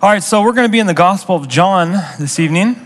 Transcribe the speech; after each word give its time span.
All 0.00 0.08
right, 0.08 0.22
so 0.22 0.42
we're 0.42 0.52
going 0.52 0.68
to 0.68 0.70
be 0.70 0.78
in 0.78 0.86
the 0.86 0.94
Gospel 0.94 1.34
of 1.34 1.48
John 1.48 1.90
this 2.20 2.38
evening. 2.38 2.76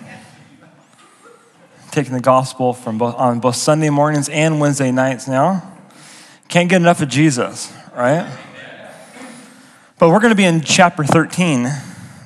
Taking 1.90 2.14
the 2.14 2.22
Gospel 2.22 2.72
from 2.72 2.96
both, 2.96 3.16
on 3.16 3.38
both 3.38 3.56
Sunday 3.56 3.90
mornings 3.90 4.30
and 4.30 4.58
Wednesday 4.58 4.90
nights 4.90 5.28
now. 5.28 5.76
Can't 6.48 6.70
get 6.70 6.80
enough 6.80 7.02
of 7.02 7.10
Jesus, 7.10 7.70
right? 7.94 8.34
But 9.98 10.08
we're 10.08 10.20
going 10.20 10.30
to 10.30 10.34
be 10.34 10.46
in 10.46 10.62
chapter 10.62 11.04
13 11.04 11.64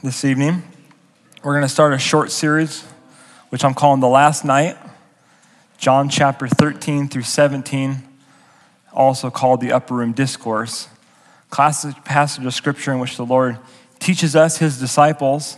this 0.04 0.24
evening. 0.24 0.62
We're 1.42 1.54
going 1.54 1.64
to 1.64 1.68
start 1.68 1.92
a 1.92 1.98
short 1.98 2.30
series, 2.30 2.82
which 3.48 3.64
I'm 3.64 3.74
calling 3.74 3.98
The 3.98 4.06
Last 4.06 4.44
Night. 4.44 4.76
John 5.78 6.08
chapter 6.08 6.46
13 6.46 7.08
through 7.08 7.22
17, 7.22 8.04
also 8.92 9.30
called 9.30 9.60
the 9.60 9.72
Upper 9.72 9.94
Room 9.94 10.12
Discourse. 10.12 10.86
Classic 11.50 12.04
passage 12.04 12.46
of 12.46 12.54
scripture 12.54 12.92
in 12.92 13.00
which 13.00 13.16
the 13.16 13.26
Lord 13.26 13.58
teaches 13.98 14.36
us, 14.36 14.58
his 14.58 14.78
disciples, 14.78 15.56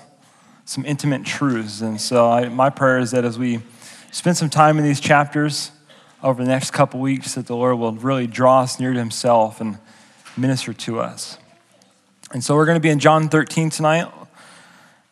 some 0.64 0.84
intimate 0.84 1.24
truths. 1.24 1.80
And 1.80 2.00
so, 2.00 2.30
I, 2.30 2.48
my 2.48 2.70
prayer 2.70 2.98
is 2.98 3.10
that 3.12 3.24
as 3.24 3.38
we 3.38 3.60
spend 4.10 4.36
some 4.36 4.50
time 4.50 4.78
in 4.78 4.84
these 4.84 5.00
chapters 5.00 5.70
over 6.22 6.42
the 6.42 6.48
next 6.48 6.72
couple 6.72 7.00
weeks, 7.00 7.34
that 7.34 7.46
the 7.46 7.56
Lord 7.56 7.78
will 7.78 7.92
really 7.92 8.26
draw 8.26 8.60
us 8.62 8.78
near 8.78 8.92
to 8.92 8.98
himself 8.98 9.60
and 9.60 9.78
minister 10.36 10.72
to 10.72 11.00
us. 11.00 11.38
And 12.32 12.44
so, 12.44 12.54
we're 12.54 12.66
going 12.66 12.76
to 12.76 12.80
be 12.80 12.90
in 12.90 12.98
John 12.98 13.28
13 13.28 13.70
tonight 13.70 14.08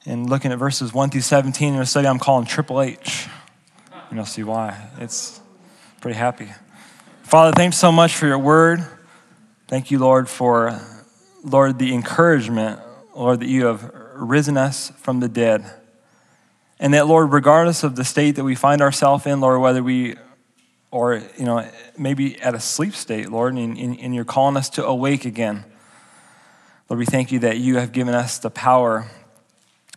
and 0.06 0.30
looking 0.30 0.52
at 0.52 0.58
verses 0.58 0.94
1 0.94 1.10
through 1.10 1.20
17 1.20 1.74
in 1.74 1.80
a 1.80 1.86
study 1.86 2.06
I'm 2.06 2.18
calling 2.18 2.46
Triple 2.46 2.80
H. 2.80 3.26
And 4.08 4.16
you'll 4.16 4.24
see 4.24 4.44
why. 4.44 4.88
It's 4.98 5.40
pretty 6.00 6.16
happy. 6.16 6.48
Father, 7.24 7.50
thanks 7.50 7.76
so 7.76 7.90
much 7.90 8.14
for 8.14 8.26
your 8.26 8.38
word. 8.38 8.86
Thank 9.66 9.90
you, 9.90 9.98
Lord, 9.98 10.28
for, 10.28 10.80
Lord, 11.42 11.80
the 11.80 11.92
encouragement, 11.92 12.78
Lord, 13.16 13.40
that 13.40 13.48
you 13.48 13.66
have 13.66 13.90
risen 14.14 14.56
us 14.56 14.90
from 14.98 15.20
the 15.20 15.28
dead. 15.28 15.64
And 16.78 16.92
that, 16.94 17.06
Lord, 17.06 17.32
regardless 17.32 17.82
of 17.82 17.96
the 17.96 18.04
state 18.04 18.36
that 18.36 18.44
we 18.44 18.54
find 18.54 18.82
ourselves 18.82 19.26
in, 19.26 19.40
Lord, 19.40 19.60
whether 19.60 19.82
we 19.82 20.16
or, 20.90 21.22
you 21.36 21.44
know, 21.44 21.68
maybe 21.98 22.40
at 22.40 22.54
a 22.54 22.60
sleep 22.60 22.94
state, 22.94 23.30
Lord, 23.30 23.54
and, 23.54 23.76
and 23.76 24.14
you're 24.14 24.24
calling 24.24 24.56
us 24.56 24.70
to 24.70 24.84
awake 24.86 25.24
again. 25.24 25.64
Lord, 26.88 26.98
we 26.98 27.06
thank 27.06 27.32
you 27.32 27.40
that 27.40 27.58
you 27.58 27.76
have 27.78 27.92
given 27.92 28.14
us 28.14 28.38
the 28.38 28.50
power, 28.50 29.10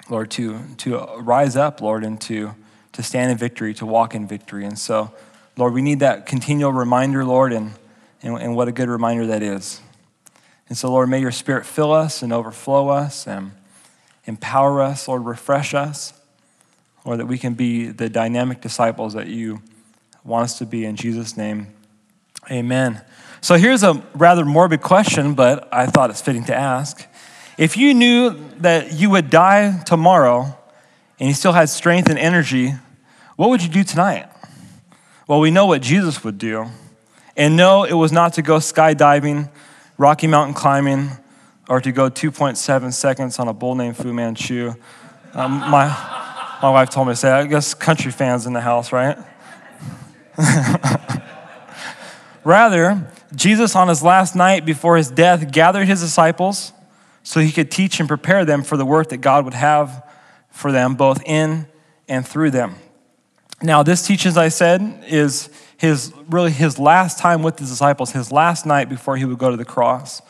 Lord, 0.09 0.31
to, 0.31 0.59
to 0.77 0.97
rise 1.19 1.55
up, 1.55 1.79
Lord, 1.79 2.03
and 2.03 2.19
to, 2.21 2.55
to 2.93 3.03
stand 3.03 3.31
in 3.31 3.37
victory, 3.37 3.73
to 3.75 3.85
walk 3.85 4.15
in 4.15 4.27
victory. 4.27 4.65
And 4.65 4.77
so, 4.77 5.13
Lord, 5.55 5.73
we 5.73 5.81
need 5.81 5.99
that 5.99 6.25
continual 6.25 6.73
reminder, 6.73 7.23
Lord, 7.23 7.53
and 7.53 7.73
and, 8.21 8.37
and 8.37 8.55
what 8.55 8.67
a 8.67 8.71
good 8.71 8.89
reminder 8.89 9.27
that 9.27 9.41
is. 9.41 9.81
And 10.69 10.77
so, 10.77 10.91
Lord, 10.91 11.09
may 11.09 11.19
your 11.19 11.31
spirit 11.31 11.65
fill 11.65 11.91
us 11.91 12.21
and 12.21 12.31
overflow 12.31 12.89
us 12.89 13.27
and 13.27 13.51
empower 14.25 14.81
us, 14.81 15.07
Lord, 15.07 15.25
refresh 15.25 15.73
us, 15.73 16.13
or 17.03 17.17
that 17.17 17.25
we 17.25 17.39
can 17.39 17.55
be 17.55 17.87
the 17.87 18.07
dynamic 18.07 18.61
disciples 18.61 19.13
that 19.13 19.27
you 19.27 19.61
want 20.23 20.43
us 20.43 20.59
to 20.59 20.65
be. 20.65 20.85
In 20.85 20.95
Jesus' 20.95 21.35
name, 21.35 21.67
amen. 22.51 23.01
So, 23.41 23.55
here's 23.55 23.83
a 23.83 24.03
rather 24.13 24.45
morbid 24.45 24.81
question, 24.81 25.33
but 25.33 25.67
I 25.73 25.87
thought 25.87 26.11
it's 26.11 26.21
fitting 26.21 26.45
to 26.45 26.55
ask. 26.55 27.05
If 27.57 27.75
you 27.75 27.93
knew 27.93 28.37
that 28.59 28.93
you 28.93 29.09
would 29.09 29.29
die 29.29 29.81
tomorrow 29.83 30.55
and 31.19 31.27
you 31.27 31.33
still 31.33 31.51
had 31.51 31.67
strength 31.69 32.09
and 32.09 32.19
energy, 32.19 32.73
what 33.35 33.49
would 33.49 33.63
you 33.63 33.69
do 33.69 33.83
tonight? 33.83 34.29
Well, 35.27 35.39
we 35.39 35.51
know 35.51 35.65
what 35.65 35.81
Jesus 35.81 36.23
would 36.23 36.37
do. 36.37 36.67
And 37.35 37.55
no, 37.55 37.83
it 37.83 37.93
was 37.93 38.11
not 38.11 38.33
to 38.33 38.41
go 38.41 38.57
skydiving, 38.57 39.49
Rocky 39.99 40.27
Mountain 40.27 40.53
climbing, 40.53 41.09
or 41.67 41.81
to 41.81 41.91
go 41.91 42.09
2.7 42.09 42.93
seconds 42.93 43.37
on 43.37 43.49
a 43.49 43.53
bull 43.53 43.75
named 43.75 43.97
Fu 43.97 44.13
Manchu. 44.13 44.73
Um, 45.33 45.59
my, 45.59 45.87
my 46.61 46.69
wife 46.69 46.89
told 46.89 47.07
me 47.07 47.11
to 47.11 47.17
say, 47.17 47.29
I 47.29 47.45
guess 47.45 47.73
country 47.73 48.09
fans 48.09 48.45
in 48.45 48.53
the 48.53 48.61
house, 48.61 48.93
right? 48.93 49.17
Rather, 52.45 53.11
Jesus, 53.35 53.75
on 53.75 53.89
his 53.89 54.01
last 54.01 54.37
night 54.37 54.65
before 54.65 54.95
his 54.95 55.11
death, 55.11 55.51
gathered 55.51 55.85
his 55.85 55.99
disciples 55.99 56.71
so 57.21 57.41
he 57.41 57.51
could 57.51 57.69
teach 57.69 57.99
and 57.99 58.07
prepare 58.07 58.45
them 58.45 58.63
for 58.63 58.77
the 58.77 58.85
work 58.85 59.09
that 59.09 59.17
God 59.17 59.43
would 59.43 59.53
have 59.53 60.09
for 60.49 60.71
them, 60.71 60.95
both 60.95 61.21
in 61.25 61.67
and 62.07 62.25
through 62.25 62.51
them. 62.51 62.75
Now, 63.61 63.83
this 63.83 64.07
teaching, 64.07 64.29
as 64.29 64.37
I 64.37 64.47
said, 64.47 65.03
is 65.09 65.49
his 65.79 66.13
really 66.27 66.51
his 66.51 66.77
last 66.77 67.17
time 67.19 67.41
with 67.41 67.57
his 67.57 67.69
disciples, 67.69 68.11
his 68.11 68.31
last 68.33 68.65
night 68.65 68.89
before 68.89 69.15
he 69.15 69.23
would 69.23 69.37
go 69.37 69.49
to 69.49 69.55
the 69.57 69.65
cross. 69.65 70.21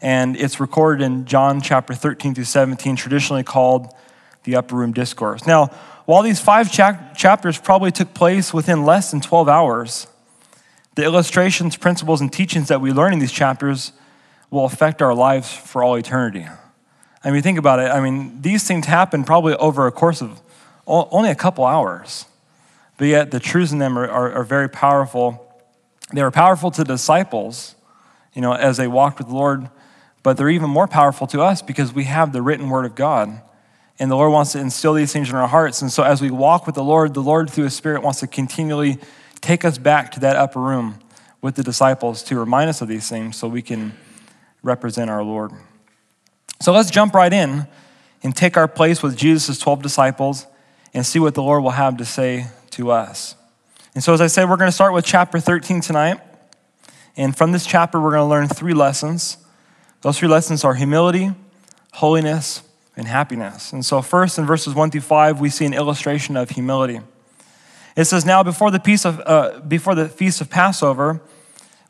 And 0.00 0.36
it's 0.36 0.60
recorded 0.60 1.04
in 1.04 1.24
John 1.24 1.60
chapter 1.60 1.94
13 1.94 2.36
through 2.36 2.44
17, 2.44 2.94
traditionally 2.94 3.42
called 3.42 3.92
the 4.44 4.54
Upper 4.54 4.76
Room 4.76 4.92
Discourse. 4.92 5.46
Now, 5.46 5.66
while 6.04 6.22
these 6.22 6.40
five 6.40 6.70
cha- 6.70 7.12
chapters 7.16 7.58
probably 7.58 7.90
took 7.90 8.14
place 8.14 8.54
within 8.54 8.84
less 8.84 9.10
than 9.10 9.20
12 9.20 9.48
hours, 9.48 10.06
the 10.94 11.02
illustrations, 11.02 11.76
principles, 11.76 12.20
and 12.20 12.32
teachings 12.32 12.68
that 12.68 12.80
we 12.80 12.92
learn 12.92 13.12
in 13.12 13.18
these 13.18 13.32
chapters 13.32 13.92
will 14.48 14.64
affect 14.64 15.02
our 15.02 15.14
lives 15.14 15.52
for 15.52 15.82
all 15.82 15.96
eternity. 15.96 16.46
I 17.24 17.32
mean, 17.32 17.42
think 17.42 17.58
about 17.58 17.80
it. 17.80 17.90
I 17.90 18.00
mean, 18.00 18.40
these 18.42 18.62
things 18.62 18.86
happen 18.86 19.24
probably 19.24 19.54
over 19.54 19.88
a 19.88 19.92
course 19.92 20.22
of 20.22 20.40
only 20.86 21.30
a 21.30 21.34
couple 21.34 21.66
hours 21.66 22.26
but 22.98 23.04
uh, 23.04 23.08
yet 23.08 23.30
the 23.30 23.40
truths 23.40 23.72
in 23.72 23.78
them 23.78 23.96
are, 23.96 24.06
are, 24.06 24.32
are 24.32 24.44
very 24.44 24.68
powerful. 24.68 25.46
They 26.12 26.22
were 26.22 26.30
powerful 26.30 26.70
to 26.72 26.84
disciples, 26.84 27.74
you 28.34 28.42
know, 28.42 28.52
as 28.52 28.76
they 28.76 28.88
walked 28.88 29.18
with 29.18 29.28
the 29.28 29.34
Lord, 29.34 29.70
but 30.22 30.36
they're 30.36 30.50
even 30.50 30.68
more 30.68 30.88
powerful 30.88 31.26
to 31.28 31.40
us 31.40 31.62
because 31.62 31.94
we 31.94 32.04
have 32.04 32.32
the 32.32 32.42
written 32.42 32.68
word 32.68 32.84
of 32.84 32.94
God. 32.94 33.40
And 34.00 34.10
the 34.10 34.16
Lord 34.16 34.32
wants 34.32 34.52
to 34.52 34.58
instill 34.58 34.94
these 34.94 35.12
things 35.12 35.30
in 35.30 35.36
our 35.36 35.48
hearts. 35.48 35.80
And 35.80 35.90
so 35.90 36.02
as 36.02 36.20
we 36.20 36.30
walk 36.30 36.66
with 36.66 36.74
the 36.74 36.84
Lord, 36.84 37.14
the 37.14 37.22
Lord 37.22 37.50
through 37.50 37.64
His 37.64 37.74
Spirit 37.74 38.02
wants 38.02 38.20
to 38.20 38.26
continually 38.26 38.98
take 39.40 39.64
us 39.64 39.78
back 39.78 40.12
to 40.12 40.20
that 40.20 40.36
upper 40.36 40.60
room 40.60 40.98
with 41.40 41.54
the 41.54 41.62
disciples 41.62 42.22
to 42.24 42.38
remind 42.38 42.68
us 42.68 42.82
of 42.82 42.88
these 42.88 43.08
things 43.08 43.36
so 43.36 43.48
we 43.48 43.62
can 43.62 43.92
represent 44.62 45.08
our 45.08 45.22
Lord. 45.22 45.52
So 46.60 46.72
let's 46.72 46.90
jump 46.90 47.14
right 47.14 47.32
in 47.32 47.68
and 48.24 48.34
take 48.34 48.56
our 48.56 48.66
place 48.66 49.02
with 49.02 49.16
Jesus' 49.16 49.58
12 49.58 49.82
disciples 49.82 50.46
and 50.92 51.06
see 51.06 51.20
what 51.20 51.34
the 51.34 51.42
Lord 51.42 51.62
will 51.62 51.70
have 51.70 51.96
to 51.98 52.04
say 52.04 52.48
to 52.78 52.92
us. 52.92 53.34
And 53.96 54.04
so, 54.04 54.14
as 54.14 54.20
I 54.20 54.28
said, 54.28 54.48
we're 54.48 54.56
going 54.56 54.68
to 54.68 54.74
start 54.74 54.94
with 54.94 55.04
chapter 55.04 55.40
13 55.40 55.80
tonight. 55.80 56.20
And 57.16 57.36
from 57.36 57.50
this 57.50 57.66
chapter, 57.66 58.00
we're 58.00 58.12
going 58.12 58.22
to 58.22 58.30
learn 58.30 58.46
three 58.46 58.72
lessons. 58.72 59.36
Those 60.02 60.16
three 60.16 60.28
lessons 60.28 60.62
are 60.62 60.74
humility, 60.74 61.32
holiness, 61.94 62.62
and 62.96 63.08
happiness. 63.08 63.72
And 63.72 63.84
so, 63.84 64.00
first, 64.00 64.38
in 64.38 64.46
verses 64.46 64.76
1 64.76 64.92
through 64.92 65.00
5, 65.00 65.40
we 65.40 65.50
see 65.50 65.64
an 65.64 65.74
illustration 65.74 66.36
of 66.36 66.50
humility. 66.50 67.00
It 67.96 68.04
says, 68.04 68.24
Now, 68.24 68.44
before 68.44 68.70
the, 68.70 68.78
feast 68.78 69.04
of, 69.04 69.20
uh, 69.26 69.58
before 69.58 69.96
the 69.96 70.08
feast 70.08 70.40
of 70.40 70.48
Passover, 70.48 71.20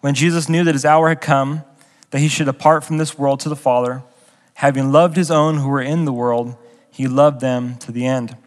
when 0.00 0.14
Jesus 0.14 0.48
knew 0.48 0.64
that 0.64 0.74
his 0.74 0.86
hour 0.86 1.10
had 1.10 1.20
come, 1.20 1.64
that 2.12 2.20
he 2.20 2.28
should 2.28 2.46
depart 2.46 2.82
from 2.82 2.96
this 2.96 3.18
world 3.18 3.40
to 3.40 3.50
the 3.50 3.56
Father, 3.56 4.02
having 4.54 4.90
loved 4.90 5.16
his 5.16 5.30
own 5.30 5.58
who 5.58 5.68
were 5.68 5.82
in 5.82 6.06
the 6.06 6.14
world, 6.14 6.56
he 6.90 7.06
loved 7.06 7.42
them 7.42 7.76
to 7.80 7.92
the 7.92 8.06
end. 8.06 8.38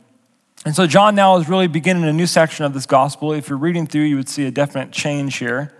And 0.64 0.76
so 0.76 0.86
John 0.86 1.16
now 1.16 1.38
is 1.38 1.50
really 1.50 1.68
beginning 1.68 2.04
a 2.04 2.14
new 2.14 2.28
section 2.28 2.66
of 2.66 2.74
this 2.74 2.86
gospel. 2.86 3.34
If 3.34 3.50
you're 3.50 3.58
reading 3.58 3.88
through, 3.88 4.04
you 4.04 4.16
would 4.16 4.30
see 4.30 4.46
a 4.46 4.52
definite 4.52 4.92
change 4.92 5.38
here, 5.38 5.74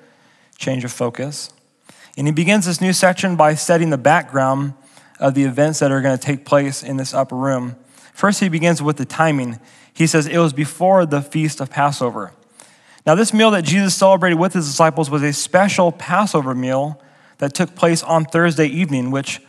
change 0.58 0.84
of 0.84 0.92
focus. 0.92 1.52
And 2.18 2.28
he 2.28 2.34
begins 2.34 2.66
this 2.66 2.81
new 2.81 2.91
section 2.91 3.36
by 3.36 3.53
setting 3.53 3.91
the 3.91 3.97
background 3.97 4.74
of 5.20 5.36
the 5.36 5.44
events 5.44 5.80
that 5.80 5.91
are 5.91 6.02
going 6.02 6.18
to 6.18 6.24
take 6.24 6.46
place 6.46 6.81
in 6.81 6.97
this 6.97 7.14
upper 7.14 7.36
room. 7.36 7.75
First, 8.14 8.40
he 8.40 8.50
begins 8.50 8.81
with 8.81 8.97
the 8.97 9.06
timing. 9.06 9.59
He 9.94 10.08
says 10.08 10.25
it 10.25 10.40
was 10.40 10.52
before 10.52 11.06
the 11.06 11.22
feast 11.22 11.62
of 11.62 11.70
Passover. 11.70 12.34
Now, 13.06 13.14
this 13.14 13.34
meal 13.34 13.52
that 13.52 13.64
Jesus 13.64 13.96
celebrated 13.96 14.40
with 14.40 14.53
his 14.53 14.68
disciples 14.68 15.12
was 15.12 15.22
a 15.22 15.31
special 15.31 15.91
Passover 15.91 16.56
meal 16.56 17.00
that 17.38 17.53
took 17.53 17.75
place 17.75 18.02
on 18.02 18.25
Thursday 18.25 18.68
evening, 18.68 19.12
which, 19.12 19.41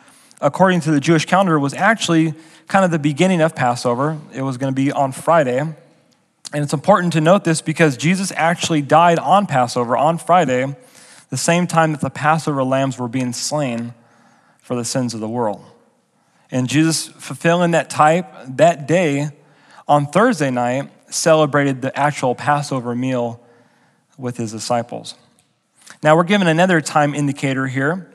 according 0.43 0.81
to 0.81 0.91
the 0.91 1.01
Jewish 1.01 1.25
calendar, 1.25 1.59
was 1.59 1.75
actually 1.75 2.35
kind 2.69 2.85
of 2.85 2.91
the 2.91 2.99
beginning 2.99 3.41
of 3.41 3.55
Passover. 3.55 4.19
It 4.33 4.43
was 4.43 4.57
going 4.57 4.73
to 4.73 4.75
be 4.75 4.93
on 4.93 5.13
Friday. 5.13 5.59
And 5.59 6.63
it's 6.63 6.73
important 6.73 7.15
to 7.15 7.21
note 7.21 7.45
this 7.45 7.63
because 7.63 7.97
Jesus 7.97 8.33
actually 8.37 8.83
died 8.83 9.19
on 9.19 9.47
Passover, 9.47 9.97
on 9.97 10.19
Friday, 10.19 10.77
the 11.31 11.37
same 11.37 11.67
time 11.67 11.93
that 11.93 12.01
the 12.01 12.11
Passover 12.11 12.63
lambs 12.63 12.99
were 12.99 13.09
being 13.09 13.33
slain 13.33 13.95
for 14.61 14.77
the 14.77 14.85
sins 14.85 15.15
of 15.15 15.21
the 15.21 15.29
world. 15.29 15.65
And 16.51 16.69
Jesus, 16.69 17.09
fulfilling 17.09 17.71
that 17.71 17.89
type 17.89 18.27
that 18.47 18.87
day, 18.87 19.31
on 19.89 20.07
Thursday 20.07 20.51
night, 20.51 20.91
celebrated 21.13 21.81
the 21.81 21.99
actual 21.99 22.35
Passover 22.35 22.95
meal 22.95 23.43
with 24.19 24.37
his 24.37 24.53
disciples. 24.53 25.15
Now, 26.03 26.17
we're 26.17 26.25
given 26.25 26.47
another 26.47 26.81
time 26.81 27.15
indicator 27.15 27.67
here. 27.67 28.13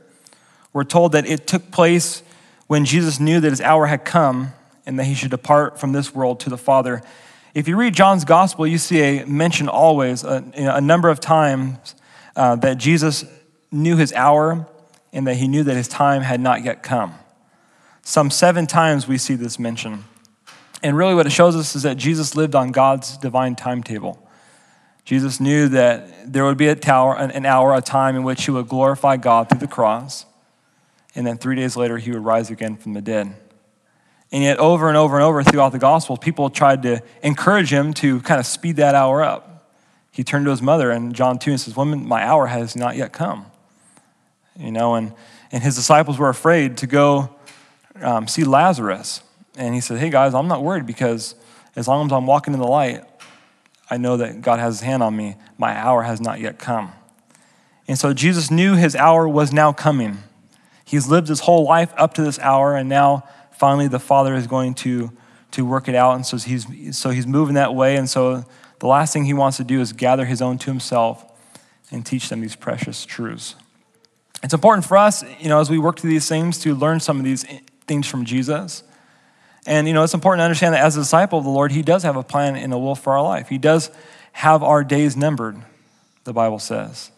We're 0.73 0.83
told 0.83 1.13
that 1.13 1.25
it 1.25 1.47
took 1.47 1.71
place 1.71 2.21
when 2.67 2.85
Jesus 2.85 3.19
knew 3.19 3.39
that 3.39 3.49
his 3.49 3.61
hour 3.61 3.87
had 3.87 4.05
come 4.05 4.53
and 4.85 4.99
that 4.99 5.05
he 5.05 5.13
should 5.13 5.31
depart 5.31 5.79
from 5.79 5.91
this 5.91 6.13
world 6.13 6.39
to 6.41 6.49
the 6.49 6.57
Father. 6.57 7.01
If 7.53 7.67
you 7.67 7.75
read 7.75 7.95
John's 7.95 8.23
gospel, 8.23 8.67
you 8.67 8.77
see 8.77 9.01
a 9.01 9.25
mention 9.25 9.67
always, 9.67 10.23
a, 10.23 10.43
a 10.55 10.81
number 10.81 11.09
of 11.09 11.19
times, 11.19 11.95
uh, 12.35 12.55
that 12.57 12.77
Jesus 12.77 13.25
knew 13.71 13.97
his 13.97 14.13
hour 14.13 14.67
and 15.11 15.25
that 15.27 15.35
he 15.35 15.47
knew 15.47 15.63
that 15.63 15.75
his 15.75 15.87
time 15.87 16.21
had 16.21 16.39
not 16.39 16.63
yet 16.63 16.83
come. 16.83 17.15
Some 18.01 18.29
seven 18.29 18.67
times 18.67 19.07
we 19.07 19.17
see 19.17 19.35
this 19.35 19.59
mention. 19.59 20.05
And 20.83 20.95
really, 20.95 21.15
what 21.15 21.25
it 21.25 21.31
shows 21.31 21.55
us 21.55 21.75
is 21.75 21.83
that 21.83 21.97
Jesus 21.97 22.35
lived 22.35 22.55
on 22.55 22.71
God's 22.71 23.17
divine 23.17 23.55
timetable. 23.55 24.23
Jesus 25.03 25.39
knew 25.39 25.67
that 25.69 26.31
there 26.31 26.45
would 26.45 26.57
be 26.57 26.67
a 26.67 26.75
tower, 26.75 27.15
an 27.15 27.45
hour, 27.45 27.73
a 27.73 27.81
time 27.81 28.15
in 28.15 28.23
which 28.23 28.45
he 28.45 28.51
would 28.51 28.67
glorify 28.67 29.17
God 29.17 29.49
through 29.49 29.59
the 29.59 29.67
cross, 29.67 30.25
and 31.17 31.25
then 31.25 31.37
three 31.37 31.55
days 31.55 31.75
later 31.75 31.97
he 31.97 32.11
would 32.11 32.23
rise 32.23 32.51
again 32.51 32.77
from 32.77 32.93
the 32.93 33.01
dead. 33.01 33.35
And 34.31 34.43
yet, 34.43 34.59
over 34.59 34.87
and 34.87 34.95
over 34.95 35.15
and 35.15 35.23
over 35.23 35.41
throughout 35.41 35.71
the 35.71 35.79
gospel, 35.79 36.15
people 36.15 36.49
tried 36.49 36.83
to 36.83 37.01
encourage 37.23 37.73
him 37.73 37.93
to 37.95 38.21
kind 38.21 38.39
of 38.39 38.45
speed 38.45 38.75
that 38.75 38.93
hour 38.93 39.23
up. 39.23 39.67
He 40.11 40.23
turned 40.23 40.45
to 40.45 40.51
his 40.51 40.61
mother 40.61 40.91
in 40.91 41.13
John 41.13 41.39
2 41.39 41.51
and 41.51 41.59
says, 41.59 41.75
Woman, 41.75 42.07
my 42.07 42.23
hour 42.23 42.47
has 42.47 42.75
not 42.75 42.97
yet 42.97 43.13
come. 43.13 43.47
You 44.59 44.71
know, 44.71 44.95
and, 44.95 45.13
and 45.51 45.63
his 45.63 45.75
disciples 45.75 46.19
were 46.19 46.29
afraid 46.29 46.77
to 46.77 46.87
go 46.87 47.35
um, 48.01 48.27
see 48.27 48.43
Lazarus. 48.43 49.21
And 49.55 49.73
he 49.73 49.81
said, 49.81 49.97
Hey 49.97 50.11
guys, 50.11 50.35
I'm 50.35 50.47
not 50.47 50.61
worried 50.61 50.85
because 50.85 51.33
as 51.75 51.87
long 51.87 52.05
as 52.05 52.11
I'm 52.11 52.27
walking 52.27 52.53
in 52.53 52.59
the 52.59 52.67
light, 52.67 53.03
I 53.89 53.97
know 53.97 54.17
that 54.17 54.41
God 54.41 54.59
has 54.59 54.79
his 54.79 54.81
hand 54.81 55.01
on 55.01 55.15
me. 55.15 55.35
My 55.57 55.75
hour 55.75 56.03
has 56.03 56.21
not 56.21 56.39
yet 56.39 56.59
come. 56.59 56.91
And 57.87 57.97
so 57.97 58.13
Jesus 58.13 58.51
knew 58.51 58.75
his 58.75 58.95
hour 58.95 59.27
was 59.27 59.51
now 59.51 59.71
coming. 59.71 60.19
He's 60.87 61.09
lived 61.09 61.27
his 61.27 61.41
whole 61.41 61.65
life 61.65 61.93
up 61.97 62.13
to 62.13 62.21
this 62.21 62.39
hour, 62.39 62.73
and 62.73 62.87
now 62.87 63.27
finally 63.51 63.89
the 63.89 63.99
Father 63.99 64.33
is 64.35 64.47
going 64.47 64.73
to, 64.75 65.11
to 65.51 65.65
work 65.65 65.89
it 65.89 65.95
out. 65.95 66.15
And 66.15 66.25
so 66.25 66.37
he's, 66.37 66.97
so 66.97 67.09
he's 67.09 67.27
moving 67.27 67.55
that 67.55 67.75
way. 67.75 67.97
And 67.97 68.09
so 68.09 68.45
the 68.79 68.87
last 68.87 69.11
thing 69.11 69.25
he 69.25 69.33
wants 69.33 69.57
to 69.57 69.65
do 69.65 69.81
is 69.81 69.91
gather 69.91 70.23
his 70.23 70.41
own 70.41 70.57
to 70.59 70.71
himself 70.71 71.25
and 71.91 72.05
teach 72.05 72.29
them 72.29 72.39
these 72.39 72.55
precious 72.55 73.05
truths. 73.05 73.55
It's 74.41 74.53
important 74.53 74.85
for 74.85 74.95
us, 74.95 75.25
you 75.41 75.49
know, 75.49 75.59
as 75.59 75.69
we 75.69 75.77
work 75.77 75.99
through 75.99 76.11
these 76.11 76.29
things 76.29 76.57
to 76.59 76.73
learn 76.73 77.01
some 77.01 77.19
of 77.19 77.25
these 77.25 77.43
things 77.85 78.07
from 78.07 78.23
Jesus. 78.23 78.81
And, 79.65 79.89
you 79.89 79.93
know, 79.93 80.03
it's 80.03 80.13
important 80.13 80.39
to 80.39 80.45
understand 80.45 80.73
that 80.73 80.85
as 80.85 80.95
a 80.95 81.01
disciple 81.01 81.39
of 81.39 81.43
the 81.43 81.51
Lord, 81.51 81.73
He 81.73 81.81
does 81.81 82.03
have 82.03 82.15
a 82.15 82.23
plan 82.23 82.55
and 82.55 82.71
a 82.71 82.77
will 82.77 82.95
for 82.95 83.11
our 83.11 83.23
life. 83.23 83.49
He 83.49 83.57
does 83.57 83.91
have 84.31 84.63
our 84.63 84.85
days 84.85 85.17
numbered, 85.17 85.57
the 86.23 86.31
Bible 86.31 86.59
says. 86.59 87.11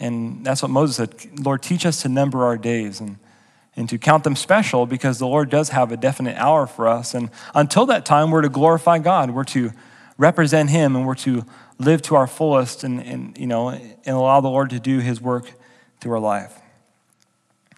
And 0.00 0.44
that's 0.44 0.62
what 0.62 0.70
Moses 0.70 0.96
said 0.96 1.40
Lord, 1.40 1.62
teach 1.62 1.84
us 1.84 2.02
to 2.02 2.08
number 2.08 2.44
our 2.44 2.56
days 2.56 3.00
and, 3.00 3.18
and 3.76 3.88
to 3.88 3.98
count 3.98 4.24
them 4.24 4.36
special 4.36 4.86
because 4.86 5.18
the 5.18 5.26
Lord 5.26 5.50
does 5.50 5.70
have 5.70 5.92
a 5.92 5.96
definite 5.96 6.36
hour 6.36 6.66
for 6.66 6.88
us. 6.88 7.14
And 7.14 7.30
until 7.54 7.86
that 7.86 8.04
time, 8.04 8.30
we're 8.30 8.42
to 8.42 8.48
glorify 8.48 8.98
God, 8.98 9.30
we're 9.30 9.44
to 9.44 9.72
represent 10.16 10.70
Him, 10.70 10.96
and 10.96 11.06
we're 11.06 11.14
to 11.16 11.44
live 11.78 12.02
to 12.02 12.16
our 12.16 12.26
fullest 12.26 12.84
and, 12.84 13.00
and, 13.00 13.38
you 13.38 13.46
know, 13.46 13.68
and 13.68 13.98
allow 14.06 14.40
the 14.40 14.48
Lord 14.48 14.70
to 14.70 14.80
do 14.80 14.98
His 14.98 15.20
work 15.20 15.52
through 16.00 16.12
our 16.12 16.20
life. 16.20 16.58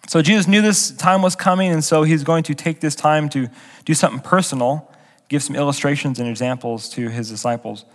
So 0.07 0.21
Jesus 0.21 0.47
knew 0.47 0.61
this 0.61 0.91
time 0.91 1.21
was 1.21 1.35
coming, 1.35 1.71
and 1.71 1.83
so 1.83 2.03
he's 2.03 2.23
going 2.23 2.43
to 2.43 2.55
take 2.55 2.81
this 2.81 2.95
time 2.95 3.29
to 3.29 3.47
do 3.85 3.93
something 3.93 4.19
personal, 4.19 4.91
give 5.29 5.41
some 5.43 5.55
illustrations 5.55 6.19
and 6.19 6.27
examples 6.27 6.89
to 6.89 7.07
his 7.09 7.29
disciples. 7.29 7.85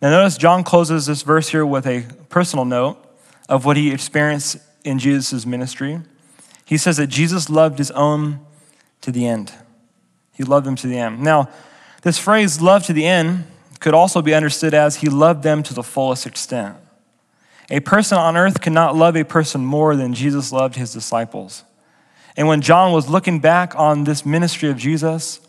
Now, 0.00 0.10
notice 0.10 0.36
John 0.36 0.62
closes 0.62 1.06
this 1.06 1.22
verse 1.22 1.48
here 1.48 1.64
with 1.66 1.86
a 1.86 2.06
personal 2.28 2.64
note 2.64 3.03
of 3.48 3.64
what 3.64 3.76
he 3.76 3.92
experienced 3.92 4.56
in 4.84 4.98
Jesus' 4.98 5.44
ministry. 5.46 6.00
He 6.64 6.76
says 6.76 6.96
that 6.96 7.08
Jesus 7.08 7.50
loved 7.50 7.78
his 7.78 7.90
own 7.90 8.40
to 9.00 9.12
the 9.12 9.26
end. 9.26 9.52
He 10.32 10.44
loved 10.44 10.66
them 10.66 10.76
to 10.76 10.86
the 10.86 10.98
end. 10.98 11.22
Now, 11.22 11.48
this 12.02 12.18
phrase, 12.18 12.60
love 12.60 12.84
to 12.86 12.92
the 12.92 13.06
end, 13.06 13.44
could 13.80 13.94
also 13.94 14.22
be 14.22 14.34
understood 14.34 14.74
as 14.74 14.96
he 14.96 15.08
loved 15.08 15.42
them 15.42 15.62
to 15.62 15.74
the 15.74 15.82
fullest 15.82 16.26
extent. 16.26 16.76
A 17.70 17.80
person 17.80 18.18
on 18.18 18.36
earth 18.36 18.60
cannot 18.60 18.96
love 18.96 19.16
a 19.16 19.24
person 19.24 19.64
more 19.64 19.96
than 19.96 20.14
Jesus 20.14 20.52
loved 20.52 20.76
his 20.76 20.92
disciples. 20.92 21.64
And 22.36 22.48
when 22.48 22.60
John 22.60 22.92
was 22.92 23.08
looking 23.08 23.40
back 23.40 23.74
on 23.78 24.04
this 24.04 24.26
ministry 24.26 24.68
of 24.68 24.76
Jesus, 24.76 25.40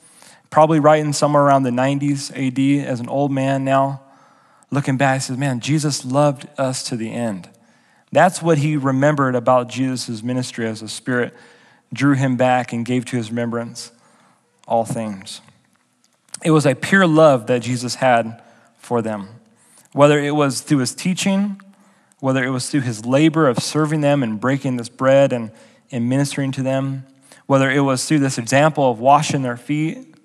probably 0.49 0.79
writing 0.79 1.13
somewhere 1.13 1.43
around 1.43 1.63
the 1.63 1.71
90s 1.71 2.31
AD 2.31 2.87
as 2.87 2.99
an 2.99 3.09
old 3.09 3.31
man 3.31 3.65
now, 3.65 4.01
looking 4.71 4.97
back, 4.97 5.15
he 5.15 5.21
says, 5.21 5.37
Man, 5.37 5.59
Jesus 5.59 6.05
loved 6.05 6.47
us 6.57 6.83
to 6.83 6.95
the 6.95 7.11
end. 7.11 7.49
That's 8.11 8.41
what 8.41 8.59
he 8.59 8.77
remembered 8.77 9.35
about 9.35 9.69
Jesus' 9.69 10.23
ministry 10.23 10.67
as 10.67 10.81
the 10.81 10.87
Spirit 10.87 11.33
drew 11.93 12.15
him 12.15 12.37
back 12.37 12.73
and 12.73 12.85
gave 12.85 13.05
to 13.05 13.17
his 13.17 13.29
remembrance 13.29 13.91
all 14.67 14.85
things. 14.85 15.41
It 16.43 16.51
was 16.51 16.65
a 16.65 16.75
pure 16.75 17.07
love 17.07 17.47
that 17.47 17.61
Jesus 17.61 17.95
had 17.95 18.41
for 18.77 19.01
them, 19.01 19.29
whether 19.93 20.19
it 20.19 20.35
was 20.35 20.61
through 20.61 20.79
his 20.79 20.93
teaching 20.93 21.61
whether 22.25 22.43
it 22.43 22.49
was 22.49 22.69
through 22.69 22.81
his 22.81 23.05
labor 23.05 23.47
of 23.47 23.59
serving 23.59 24.01
them 24.01 24.23
and 24.23 24.39
breaking 24.39 24.77
this 24.77 24.89
bread 24.89 25.31
and, 25.31 25.51
and 25.91 26.09
ministering 26.09 26.51
to 26.51 26.63
them, 26.63 27.05
whether 27.45 27.69
it 27.69 27.81
was 27.81 28.07
through 28.07 28.17
this 28.17 28.39
example 28.39 28.89
of 28.89 28.99
washing 28.99 29.43
their 29.43 29.57
feet, 29.57 30.15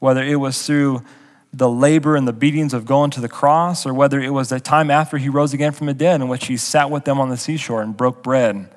whether 0.00 0.24
it 0.24 0.34
was 0.34 0.66
through 0.66 1.04
the 1.52 1.68
labor 1.68 2.14
and 2.14 2.28
the 2.28 2.32
beatings 2.32 2.72
of 2.72 2.84
going 2.86 3.10
to 3.10 3.20
the 3.20 3.28
cross, 3.28 3.84
or 3.84 3.92
whether 3.92 4.20
it 4.20 4.30
was 4.30 4.50
the 4.50 4.60
time 4.60 4.90
after 4.90 5.18
he 5.18 5.28
rose 5.28 5.52
again 5.52 5.72
from 5.72 5.86
the 5.86 5.94
dead 5.94 6.20
in 6.20 6.28
which 6.28 6.46
he 6.46 6.56
sat 6.56 6.90
with 6.90 7.04
them 7.04 7.20
on 7.20 7.28
the 7.28 7.36
seashore 7.36 7.82
and 7.82 7.96
broke 7.96 8.22
bread, 8.22 8.68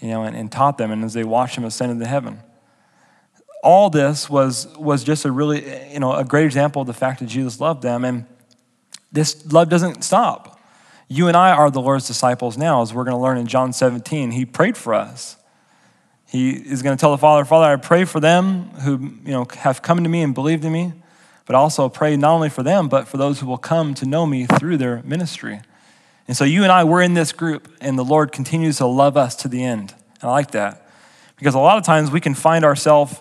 you 0.00 0.08
know, 0.08 0.22
and, 0.22 0.34
and 0.34 0.50
taught 0.50 0.78
them, 0.78 0.90
and 0.90 1.04
as 1.04 1.12
they 1.12 1.24
watched 1.24 1.56
him 1.56 1.64
ascend 1.64 1.92
into 1.92 2.06
heaven. 2.06 2.40
All 3.62 3.90
this 3.90 4.30
was, 4.30 4.68
was 4.76 5.04
just 5.04 5.24
a 5.24 5.32
really, 5.32 5.92
you 5.92 6.00
know, 6.00 6.14
a 6.14 6.24
great 6.24 6.46
example 6.46 6.80
of 6.82 6.86
the 6.86 6.94
fact 6.94 7.20
that 7.20 7.26
Jesus 7.26 7.60
loved 7.60 7.82
them, 7.82 8.04
and 8.04 8.24
this 9.12 9.50
love 9.52 9.68
doesn't 9.68 10.02
stop. 10.02 10.58
You 11.08 11.28
and 11.28 11.36
I 11.36 11.50
are 11.52 11.70
the 11.70 11.80
Lord's 11.80 12.06
disciples 12.06 12.56
now, 12.56 12.82
as 12.82 12.92
we're 12.92 13.04
going 13.04 13.16
to 13.16 13.22
learn 13.22 13.38
in 13.38 13.46
John 13.46 13.72
17. 13.72 14.30
He 14.30 14.44
prayed 14.44 14.76
for 14.76 14.94
us. 14.94 15.36
He 16.26 16.50
is 16.50 16.82
going 16.82 16.94
to 16.94 17.00
tell 17.00 17.12
the 17.12 17.18
Father, 17.18 17.46
Father, 17.46 17.72
I 17.72 17.76
pray 17.76 18.04
for 18.04 18.20
them 18.20 18.68
who 18.82 18.98
you 19.24 19.32
know, 19.32 19.46
have 19.56 19.80
come 19.80 20.02
to 20.02 20.08
me 20.10 20.20
and 20.20 20.34
believed 20.34 20.64
in 20.66 20.72
me, 20.72 20.92
but 21.48 21.56
also 21.56 21.88
pray 21.88 22.14
not 22.14 22.34
only 22.34 22.50
for 22.50 22.62
them, 22.62 22.88
but 22.88 23.08
for 23.08 23.16
those 23.16 23.40
who 23.40 23.46
will 23.46 23.56
come 23.56 23.94
to 23.94 24.04
know 24.04 24.26
me 24.26 24.44
through 24.44 24.76
their 24.76 25.02
ministry. 25.02 25.62
And 26.28 26.36
so 26.36 26.44
you 26.44 26.62
and 26.62 26.70
I, 26.70 26.84
we're 26.84 27.00
in 27.00 27.14
this 27.14 27.32
group, 27.32 27.74
and 27.80 27.98
the 27.98 28.04
Lord 28.04 28.32
continues 28.32 28.76
to 28.76 28.86
love 28.86 29.16
us 29.16 29.34
to 29.36 29.48
the 29.48 29.64
end. 29.64 29.94
And 30.20 30.24
I 30.24 30.30
like 30.30 30.50
that. 30.50 30.86
Because 31.36 31.54
a 31.54 31.58
lot 31.58 31.78
of 31.78 31.84
times 31.84 32.10
we 32.10 32.20
can 32.20 32.34
find 32.34 32.66
ourselves 32.66 33.16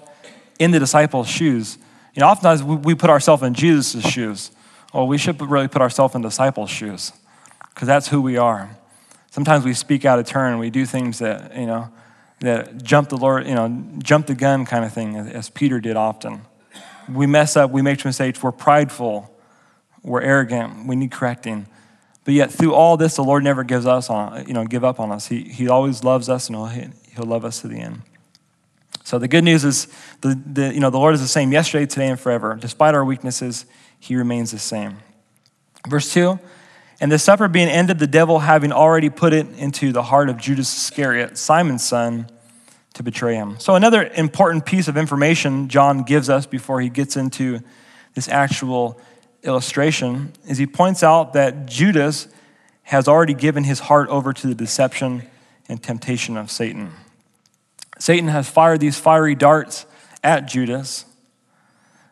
in 0.60 0.72
the 0.72 0.80
disciples' 0.80 1.30
shoes. 1.30 1.78
You 2.16 2.20
know, 2.20 2.28
oftentimes 2.28 2.64
we 2.64 2.96
put 2.96 3.10
ourselves 3.10 3.44
in 3.44 3.54
Jesus' 3.54 4.06
shoes. 4.06 4.52
Well, 4.94 5.08
we 5.08 5.18
should 5.18 5.42
really 5.42 5.70
put 5.70 5.82
ourselves 5.82 6.14
in 6.14 6.22
disciples' 6.22 6.70
shoes 6.70 7.14
because 7.74 7.88
that's 7.88 8.10
who 8.10 8.22
we 8.22 8.36
are. 8.36 8.76
Sometimes 9.32 9.64
we 9.64 9.74
speak 9.74 10.04
out 10.04 10.20
of 10.20 10.26
turn. 10.26 10.58
We 10.58 10.70
do 10.70 10.86
things 10.86 11.20
that, 11.20 11.56
you 11.56 11.66
know, 11.66 11.92
that 12.42 12.84
jump 12.84 13.08
the 13.08 13.18
Lord, 13.18 13.48
you 13.48 13.56
know, 13.56 13.86
jump 14.00 14.28
the 14.28 14.36
gun 14.36 14.66
kind 14.66 14.84
of 14.84 14.92
thing, 14.92 15.16
as 15.16 15.50
Peter 15.50 15.80
did 15.80 15.96
often. 15.96 16.42
We 17.10 17.26
mess 17.26 17.56
up, 17.56 17.72
we 17.72 17.82
make 17.82 18.04
mistakes, 18.04 18.42
we're 18.44 18.52
prideful, 18.52 19.34
we're 20.04 20.22
arrogant, 20.22 20.88
we 20.88 20.96
need 20.96 21.12
correcting. 21.12 21.68
But 22.26 22.34
yet, 22.34 22.52
through 22.52 22.74
all 22.74 22.98
this, 22.98 23.16
the 23.16 23.24
Lord 23.24 23.44
never 23.44 23.64
gives 23.64 23.86
us 23.86 24.10
on, 24.10 24.46
you 24.48 24.54
know, 24.54 24.66
give 24.66 24.84
up 24.84 25.00
on 25.00 25.12
us. 25.12 25.28
He, 25.28 25.44
he 25.44 25.70
always 25.70 26.04
loves 26.04 26.28
us, 26.28 26.50
and 26.50 26.58
he'll, 26.58 26.92
he'll 27.16 27.26
love 27.26 27.46
us 27.46 27.62
to 27.62 27.70
the 27.70 27.80
end. 27.80 28.02
So 29.06 29.18
the 29.18 29.30
good 29.30 29.46
news 29.46 29.64
is, 29.64 29.88
the, 30.20 30.38
the, 30.46 30.74
you 30.74 30.82
know, 30.82 30.90
the 30.90 30.98
Lord 30.98 31.14
is 31.14 31.22
the 31.22 31.28
same 31.30 31.54
yesterday, 31.54 31.86
today, 31.86 32.08
and 32.10 32.20
forever. 32.20 32.58
Despite 32.60 32.94
our 32.94 33.06
weaknesses, 33.06 33.66
He 33.98 34.18
remains 34.18 34.52
the 34.52 34.60
same. 34.60 34.98
Verse 35.88 36.14
two. 36.14 36.40
And 37.00 37.12
the 37.12 37.20
supper 37.20 37.48
being 37.48 37.70
ended, 37.70 38.00
the 38.00 38.08
devil 38.08 38.40
having 38.40 38.72
already 38.72 39.10
put 39.10 39.32
it 39.32 39.48
into 39.58 39.94
the 39.94 40.04
heart 40.04 40.30
of 40.30 40.38
Judas 40.38 40.76
Iscariot, 40.76 41.38
Simon's 41.38 41.86
son, 41.86 42.28
to 42.98 43.04
betray 43.04 43.36
him. 43.36 43.60
So, 43.60 43.76
another 43.76 44.04
important 44.04 44.66
piece 44.66 44.88
of 44.88 44.98
information 44.98 45.70
John 45.70 46.04
gives 46.04 46.30
us 46.30 46.46
before 46.46 46.82
he 46.82 46.90
gets 46.90 47.18
into 47.18 47.62
this 48.14 48.28
actual 48.28 49.00
illustration 49.44 50.34
is 50.48 50.58
he 50.58 50.68
points 50.68 51.04
out 51.04 51.34
that 51.34 51.66
Judas 51.66 52.28
has 52.84 53.08
already 53.08 53.34
given 53.34 53.64
his 53.64 53.80
heart 53.80 54.10
over 54.10 54.34
to 54.34 54.48
the 54.48 54.56
deception 54.56 55.24
and 55.68 55.82
temptation 55.82 56.38
of 56.38 56.52
Satan. 56.52 56.92
Satan 58.00 58.28
has 58.30 58.50
fired 58.50 58.80
these 58.80 58.98
fiery 58.98 59.36
darts 59.36 59.86
at 60.24 60.48
Judas 60.48 61.06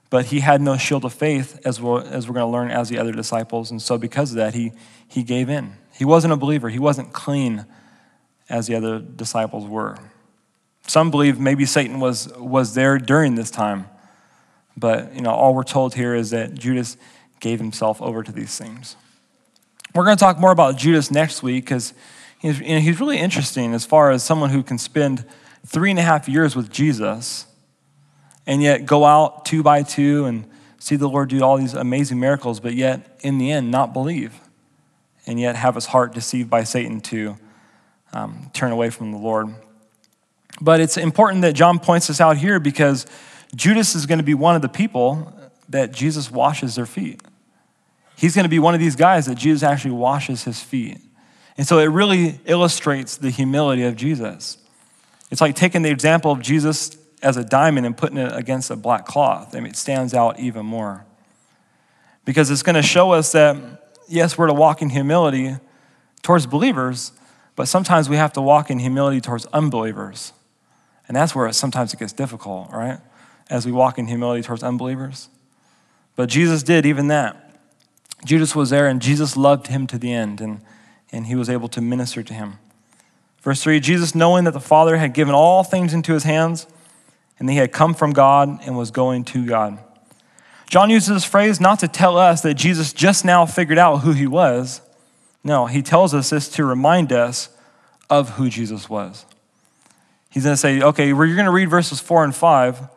but 0.10 0.28
he 0.28 0.40
had 0.40 0.62
no 0.62 0.78
shield 0.78 1.04
of 1.04 1.14
faith, 1.14 1.60
as 1.66 1.82
we're, 1.82 2.02
as 2.02 2.26
we're 2.26 2.36
going 2.36 2.46
to 2.46 2.52
learn 2.52 2.72
as 2.72 2.88
the 2.88 2.98
other 2.98 3.12
disciples. 3.12 3.70
And 3.70 3.82
so, 3.82 3.98
because 3.98 4.32
of 4.32 4.38
that, 4.38 4.54
he, 4.54 4.72
he 5.08 5.24
gave 5.24 5.50
in. 5.50 5.76
He 5.94 6.06
wasn't 6.06 6.32
a 6.32 6.38
believer, 6.38 6.70
he 6.70 6.80
wasn't 6.80 7.12
clean 7.12 7.66
as 8.48 8.68
the 8.68 8.76
other 8.76 9.00
disciples 9.00 9.68
were. 9.68 9.98
Some 10.88 11.12
believe 11.12 11.40
maybe 11.40 11.66
Satan 11.66 12.00
was, 12.00 12.32
was 12.38 12.76
there 12.76 12.98
during 12.98 13.36
this 13.36 13.50
time, 13.50 13.86
but 14.78 15.14
you 15.16 15.22
know, 15.22 15.32
all 15.32 15.54
we're 15.54 15.64
told 15.64 15.96
here 15.96 16.14
is 16.14 16.30
that 16.30 16.54
Judas 16.54 16.98
gave 17.40 17.60
himself 17.60 18.02
over 18.02 18.24
to 18.24 18.32
these 18.32 18.58
things. 18.58 18.96
We're 19.94 20.06
going 20.06 20.18
to 20.18 20.24
talk 20.24 20.40
more 20.40 20.52
about 20.52 20.78
Judas 20.78 21.10
next 21.10 21.42
week 21.42 21.66
because 21.66 21.94
he's, 22.40 22.60
you 22.60 22.76
know, 22.76 22.80
he's 22.80 23.00
really 23.00 23.18
interesting 23.18 23.74
as 23.74 23.86
far 23.86 24.12
as 24.12 24.24
someone 24.24 24.50
who 24.50 24.62
can 24.62 24.78
spend 24.78 25.26
three 25.66 25.90
and 25.90 26.00
a 26.00 26.04
half 26.04 26.30
years 26.30 26.56
with 26.56 26.72
Jesus 26.72 27.48
and 28.46 28.62
yet 28.62 28.86
go 28.86 29.06
out 29.06 29.46
two 29.46 29.64
by 29.64 29.84
two 29.84 30.26
and 30.26 30.46
see 30.80 30.96
the 30.96 31.10
Lord 31.10 31.30
do 31.30 31.42
all 31.42 31.58
these 31.58 31.74
amazing 31.74 32.20
miracles, 32.20 32.60
but 32.60 32.76
yet 32.76 33.18
in 33.22 33.38
the 33.38 33.52
end 33.52 33.72
not 33.72 33.94
believe, 33.94 34.40
and 35.26 35.40
yet 35.40 35.56
have 35.56 35.76
his 35.76 35.88
heart 35.88 36.14
deceived 36.14 36.50
by 36.50 36.64
Satan 36.64 37.02
to 37.02 37.38
um, 38.14 38.52
turn 38.54 38.72
away 38.72 38.90
from 38.90 39.12
the 39.12 39.18
Lord. 39.18 39.54
But 40.62 40.80
it's 40.80 40.98
important 40.98 41.42
that 41.42 41.54
John 41.54 41.80
points 41.80 42.08
this 42.08 42.22
out 42.22 42.38
here 42.38 42.60
because 42.60 43.06
Judas 43.56 43.96
is 43.96 44.06
going 44.06 44.20
to 44.20 44.24
be 44.24 44.34
one 44.34 44.56
of 44.56 44.62
the 44.62 44.70
people 44.70 45.34
that 45.70 45.92
Jesus 45.92 46.32
washes 46.32 46.76
their 46.76 46.86
feet. 46.86 47.22
He's 48.18 48.36
going 48.36 48.44
to 48.44 48.50
be 48.50 48.60
one 48.60 48.74
of 48.74 48.80
these 48.80 48.96
guys 48.96 49.26
that 49.26 49.36
Jesus 49.36 49.64
actually 49.64 49.92
washes 49.92 50.44
his 50.44 50.62
feet. 50.62 51.00
And 51.58 51.68
so 51.68 51.80
it 51.80 51.86
really 51.86 52.40
illustrates 52.46 53.18
the 53.18 53.30
humility 53.30 53.84
of 53.84 53.96
Jesus. 53.96 54.58
It's 55.32 55.42
like 55.42 55.56
taking 55.56 55.82
the 55.82 55.90
example 55.90 56.32
of 56.32 56.42
Jesus 56.42 56.98
as 57.22 57.38
a 57.38 57.44
diamond 57.44 57.86
and 57.86 57.98
putting 57.98 58.18
it 58.18 58.32
against 58.36 58.70
a 58.70 58.76
black 58.76 59.06
cloth. 59.06 59.56
I 59.56 59.60
mean, 59.60 59.72
it 59.72 59.76
stands 59.76 60.14
out 60.14 60.40
even 60.40 60.66
more. 60.66 61.06
Because 62.24 62.50
it's 62.52 62.64
going 62.64 62.76
to 62.76 62.82
show 62.82 63.12
us 63.12 63.32
that, 63.34 63.58
yes, 64.08 64.38
we're 64.38 64.48
to 64.48 64.54
walk 64.54 64.82
in 64.82 64.90
humility 64.90 65.56
towards 66.22 66.46
believers, 66.46 67.12
but 67.56 67.68
sometimes 67.68 68.10
we 68.10 68.16
have 68.16 68.34
to 68.34 68.42
walk 68.42 68.70
in 68.70 68.80
humility 68.80 69.22
towards 69.22 69.46
unbelievers. 69.48 70.34
And 71.08 71.16
that's 71.16 71.36
where 71.36 71.52
sometimes 71.52 71.94
it 71.94 72.00
gets 72.00 72.14
difficult, 72.14 72.72
right? 72.72 73.00
As 73.50 73.66
we 73.66 73.72
walk 73.72 73.98
in 73.98 74.08
humility 74.08 74.42
towards 74.42 74.64
unbelievers. 74.64 75.30
But 76.16 76.30
Jesus 76.30 76.64
did 76.64 76.86
even 76.86 77.08
that. 77.10 77.42
Judas 78.24 78.56
was 78.56 78.70
there, 78.72 78.88
and 78.88 79.02
Jesus 79.02 79.38
loved 79.38 79.68
him 79.68 79.86
to 79.88 79.98
the 79.98 80.12
end, 80.12 80.42
and, 80.42 80.62
and 81.12 81.28
he 81.28 81.36
was 81.36 81.50
able 81.50 81.68
to 81.70 81.82
minister 81.82 82.24
to 82.24 82.34
him. 82.34 82.60
Verse 83.42 83.62
3 83.62 83.80
Jesus, 83.80 84.16
knowing 84.16 84.46
that 84.46 84.54
the 84.54 84.60
Father 84.60 84.98
had 84.98 85.14
given 85.14 85.36
all 85.36 85.64
things 85.64 85.94
into 85.94 86.14
his 86.14 86.24
hands, 86.24 86.66
and 87.38 87.48
that 87.48 87.54
he 87.54 87.60
had 87.60 87.72
come 87.72 87.94
from 87.94 88.14
God 88.14 88.60
and 88.66 88.78
was 88.78 88.92
going 88.92 89.26
to 89.26 89.46
God. 89.46 89.78
John 90.68 90.90
uses 90.90 91.10
this 91.10 91.26
phrase 91.26 91.62
not 91.62 91.80
to 91.80 91.88
tell 91.88 92.18
us 92.18 92.42
that 92.42 92.56
Jesus 92.56 92.92
just 92.92 93.24
now 93.24 93.46
figured 93.46 93.78
out 93.78 93.98
who 93.98 94.14
he 94.14 94.26
was. 94.26 94.82
No, 95.44 95.68
he 95.68 95.84
tells 95.84 96.14
us 96.14 96.32
this 96.32 96.50
to 96.50 96.66
remind 96.66 97.14
us 97.14 97.50
of 98.10 98.32
who 98.32 98.50
Jesus 98.50 98.90
was. 98.90 99.26
He's 100.36 100.44
going 100.44 100.54
to 100.54 100.58
say, 100.58 100.82
okay, 100.82 101.08
you're 101.08 101.16
going 101.16 101.46
to 101.46 101.52
read 101.52 101.70
verses 101.70 102.02
4 102.02 102.26
and 102.26 102.36
5, 102.36 102.90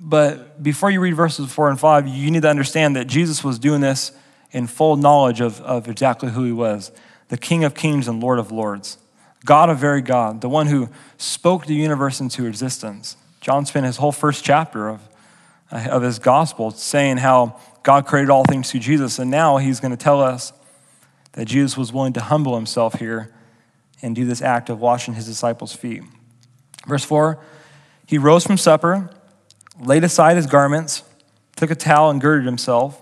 but 0.00 0.60
before 0.60 0.90
you 0.90 1.00
read 1.00 1.14
verses 1.14 1.50
4 1.52 1.70
and 1.70 1.78
5, 1.78 2.08
you 2.08 2.28
need 2.32 2.42
to 2.42 2.48
understand 2.48 2.96
that 2.96 3.06
Jesus 3.06 3.44
was 3.44 3.60
doing 3.60 3.80
this 3.80 4.10
in 4.50 4.66
full 4.66 4.96
knowledge 4.96 5.40
of, 5.40 5.60
of 5.60 5.86
exactly 5.88 6.30
who 6.30 6.42
he 6.42 6.50
was 6.50 6.90
the 7.28 7.38
King 7.38 7.62
of 7.62 7.76
Kings 7.76 8.08
and 8.08 8.20
Lord 8.20 8.40
of 8.40 8.50
Lords, 8.50 8.98
God 9.44 9.70
of 9.70 9.78
very 9.78 10.02
God, 10.02 10.40
the 10.40 10.48
one 10.48 10.66
who 10.66 10.88
spoke 11.18 11.66
the 11.66 11.74
universe 11.74 12.20
into 12.20 12.46
existence. 12.46 13.16
John 13.40 13.64
spent 13.64 13.86
his 13.86 13.98
whole 13.98 14.10
first 14.10 14.44
chapter 14.44 14.88
of, 14.88 15.08
of 15.70 16.02
his 16.02 16.18
gospel 16.18 16.72
saying 16.72 17.18
how 17.18 17.60
God 17.84 18.06
created 18.06 18.28
all 18.28 18.42
things 18.42 18.72
through 18.72 18.80
Jesus, 18.80 19.20
and 19.20 19.30
now 19.30 19.58
he's 19.58 19.78
going 19.78 19.92
to 19.92 19.96
tell 19.96 20.20
us 20.20 20.52
that 21.34 21.44
Jesus 21.44 21.76
was 21.76 21.92
willing 21.92 22.14
to 22.14 22.20
humble 22.20 22.56
himself 22.56 22.94
here 22.94 23.32
and 24.02 24.16
do 24.16 24.24
this 24.24 24.42
act 24.42 24.68
of 24.68 24.80
washing 24.80 25.14
his 25.14 25.26
disciples' 25.26 25.72
feet. 25.72 26.02
Verse 26.86 27.04
4 27.04 27.38
He 28.06 28.18
rose 28.18 28.46
from 28.46 28.56
supper, 28.56 29.10
laid 29.78 30.04
aside 30.04 30.36
his 30.36 30.46
garments, 30.46 31.02
took 31.56 31.70
a 31.70 31.74
towel, 31.74 32.10
and 32.10 32.20
girded 32.20 32.46
himself. 32.46 33.00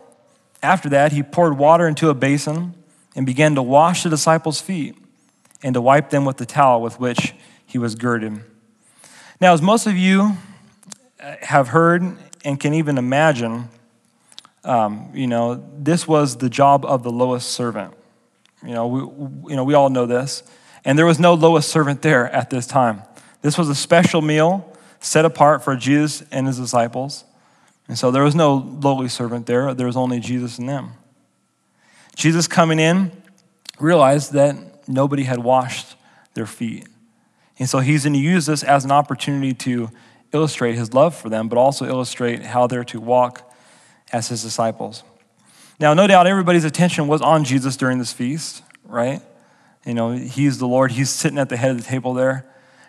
After 0.63 0.89
that, 0.89 1.13
he 1.13 1.23
poured 1.23 1.57
water 1.57 1.87
into 1.87 2.11
a 2.11 2.15
basin 2.15 2.75
and 3.15 3.25
began 3.25 3.55
to 3.55 3.63
wash 3.63 4.03
the 4.03 4.11
disciples' 4.11 4.61
feet 4.61 4.97
and 5.63 5.75
to 5.75 5.81
wipe 5.81 6.11
them 6.11 6.25
with 6.25 6.37
the 6.37 6.47
towel 6.47 6.81
with 6.81 6.99
which 7.01 7.35
he 7.67 7.79
was 7.79 7.95
girded. 7.95 8.41
Now, 9.41 9.53
as 9.53 9.63
most 9.63 9.87
of 9.87 9.97
you 9.97 10.37
uh, 11.21 11.37
have 11.43 11.69
heard 11.69 12.03
and 12.45 12.59
can 12.59 12.75
even 12.75 12.99
imagine, 12.99 13.69
um, 14.65 15.11
you 15.15 15.27
know, 15.27 15.65
this 15.77 16.09
was 16.09 16.37
the 16.37 16.49
job 16.49 16.85
of 16.85 17.03
the 17.03 17.11
lowest 17.11 17.51
servant. 17.51 17.95
You 18.65 18.75
know, 18.75 18.87
we, 18.87 19.51
you 19.51 19.57
know, 19.57 19.65
we 19.65 19.75
all 19.75 19.91
know 19.91 20.07
this. 20.07 20.43
And 20.85 20.99
there 20.99 21.07
was 21.07 21.19
no 21.19 21.35
lowest 21.35 21.69
servant 21.69 22.03
there 22.03 22.31
at 22.31 22.51
this 22.51 22.67
time. 22.67 23.03
This 23.49 23.57
was 23.57 23.71
a 23.71 23.75
special 23.75 24.21
meal 24.21 24.71
set 25.00 25.25
apart 25.25 25.64
for 25.64 25.75
Jesus 25.75 26.23
and 26.31 26.47
his 26.47 26.59
disciples. 26.59 27.25
And 27.88 27.97
so 27.97 28.11
there 28.11 28.23
was 28.23 28.35
no 28.35 28.57
lowly 28.57 29.09
servant 29.09 29.47
there, 29.47 29.73
there 29.73 29.87
was 29.87 29.97
only 29.97 30.21
Jesus 30.21 30.59
and 30.59 30.69
them. 30.69 30.93
Jesus 32.14 32.47
coming 32.47 32.78
in 32.78 33.11
realized 33.81 34.35
that 34.35 34.87
nobody 34.87 35.23
had 35.23 35.38
washed 35.38 35.97
their 36.35 36.45
feet. 36.45 36.88
And 37.59 37.67
so 37.67 37.78
he's 37.78 38.05
going 38.05 38.12
to 38.12 38.19
use 38.19 38.45
this 38.45 38.62
as 38.62 38.85
an 38.85 38.90
opportunity 38.90 39.55
to 39.55 39.88
illustrate 40.35 40.75
his 40.75 40.93
love 40.93 41.14
for 41.14 41.31
them, 41.31 41.49
but 41.49 41.57
also 41.57 41.87
illustrate 41.87 42.43
how 42.43 42.67
they're 42.67 42.85
to 42.85 43.00
walk 43.00 43.50
as 44.12 44.28
his 44.28 44.43
disciples. 44.43 45.05
Now, 45.81 45.95
no 45.95 46.07
doubt 46.07 46.26
everybody's 46.26 46.64
attention 46.64 47.09
was 47.09 47.23
on 47.23 47.45
Jesus 47.45 47.78
during 47.78 47.99
this 47.99 48.12
feast, 48.12 48.62
right? 48.85 49.23
You 49.87 49.95
know, 49.95 50.11
he's 50.11 50.59
the 50.59 50.69
Lord, 50.69 50.93
he's 50.93 51.09
sitting 51.09 51.38
at 51.38 51.49
the 51.49 51.57
head 51.57 51.71
of 51.71 51.78
the 51.78 51.83
table 51.83 52.12
there. 52.12 52.45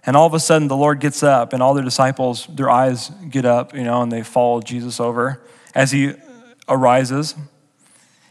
And 0.09 0.17
all 0.17 0.25
of 0.25 0.33
a 0.33 0.39
sudden, 0.39 0.67
the 0.67 0.75
Lord 0.75 0.99
gets 0.99 1.21
up, 1.21 1.53
and 1.53 1.61
all 1.61 1.75
their 1.75 1.83
disciples, 1.83 2.47
their 2.47 2.67
eyes 2.67 3.11
get 3.29 3.45
up, 3.45 3.75
you 3.75 3.83
know, 3.83 4.01
and 4.01 4.11
they 4.11 4.23
follow 4.23 4.59
Jesus 4.59 4.99
over 4.99 5.39
as 5.75 5.91
he 5.91 6.13
arises. 6.67 7.35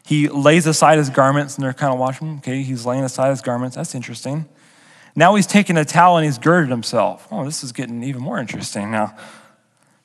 He 0.04 0.28
lays 0.28 0.66
aside 0.66 0.98
his 0.98 1.08
garments, 1.08 1.54
and 1.54 1.64
they're 1.64 1.72
kind 1.72 1.92
of 1.92 2.00
watching. 2.00 2.38
Okay, 2.38 2.64
he's 2.64 2.84
laying 2.84 3.04
aside 3.04 3.30
his 3.30 3.42
garments. 3.42 3.76
That's 3.76 3.94
interesting. 3.94 4.48
Now 5.14 5.36
he's 5.36 5.46
taking 5.46 5.76
a 5.76 5.84
towel 5.84 6.16
and 6.16 6.24
he's 6.24 6.36
girded 6.38 6.68
himself. 6.68 7.28
Oh, 7.30 7.44
this 7.44 7.62
is 7.62 7.70
getting 7.70 8.02
even 8.02 8.22
more 8.22 8.40
interesting 8.40 8.90
now. 8.90 9.16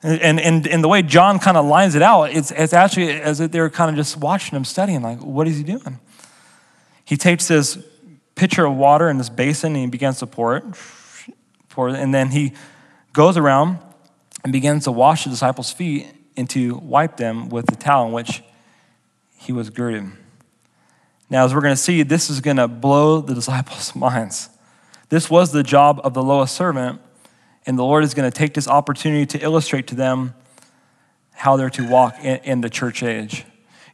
And, 0.00 0.38
and, 0.38 0.68
and 0.68 0.84
the 0.84 0.86
way 0.86 1.02
John 1.02 1.40
kind 1.40 1.56
of 1.56 1.66
lines 1.66 1.96
it 1.96 2.02
out, 2.02 2.30
it's, 2.30 2.52
it's 2.52 2.72
actually 2.72 3.10
as 3.20 3.40
if 3.40 3.50
they're 3.50 3.68
kind 3.68 3.90
of 3.90 3.96
just 3.96 4.16
watching 4.16 4.54
him 4.54 4.64
studying, 4.64 5.02
like, 5.02 5.18
what 5.18 5.48
is 5.48 5.56
he 5.56 5.64
doing? 5.64 5.98
He 7.04 7.16
takes 7.16 7.48
this 7.48 7.78
pitcher 8.36 8.64
of 8.64 8.76
water 8.76 9.10
in 9.10 9.18
this 9.18 9.28
basin 9.28 9.72
and 9.72 9.78
he 9.78 9.86
begins 9.88 10.20
to 10.20 10.28
pour 10.28 10.56
it 10.56 10.62
And 11.76 12.14
then 12.14 12.30
he 12.30 12.52
goes 13.12 13.36
around 13.36 13.78
and 14.42 14.52
begins 14.52 14.84
to 14.84 14.92
wash 14.92 15.24
the 15.24 15.30
disciples' 15.30 15.72
feet 15.72 16.06
and 16.36 16.48
to 16.50 16.76
wipe 16.76 17.16
them 17.16 17.48
with 17.48 17.66
the 17.66 17.76
towel 17.76 18.06
in 18.06 18.12
which 18.12 18.42
he 19.36 19.52
was 19.52 19.70
girded. 19.70 20.10
Now, 21.30 21.44
as 21.44 21.54
we're 21.54 21.60
going 21.60 21.74
to 21.74 21.80
see, 21.80 22.02
this 22.02 22.30
is 22.30 22.40
going 22.40 22.58
to 22.58 22.68
blow 22.68 23.20
the 23.20 23.34
disciples' 23.34 23.94
minds. 23.96 24.50
This 25.08 25.30
was 25.30 25.52
the 25.52 25.62
job 25.62 26.00
of 26.04 26.14
the 26.14 26.22
lowest 26.22 26.54
servant, 26.54 27.00
and 27.66 27.78
the 27.78 27.84
Lord 27.84 28.04
is 28.04 28.14
going 28.14 28.30
to 28.30 28.36
take 28.36 28.54
this 28.54 28.68
opportunity 28.68 29.26
to 29.26 29.42
illustrate 29.42 29.86
to 29.88 29.94
them 29.94 30.34
how 31.32 31.56
they're 31.56 31.70
to 31.70 31.88
walk 31.88 32.16
in, 32.22 32.36
in 32.44 32.60
the 32.60 32.70
church 32.70 33.02
age. 33.02 33.44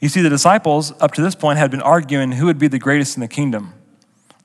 You 0.00 0.08
see, 0.08 0.22
the 0.22 0.30
disciples 0.30 0.92
up 1.00 1.12
to 1.14 1.22
this 1.22 1.34
point 1.34 1.58
had 1.58 1.70
been 1.70 1.82
arguing 1.82 2.32
who 2.32 2.46
would 2.46 2.58
be 2.58 2.68
the 2.68 2.78
greatest 2.78 3.16
in 3.16 3.20
the 3.20 3.28
kingdom. 3.28 3.74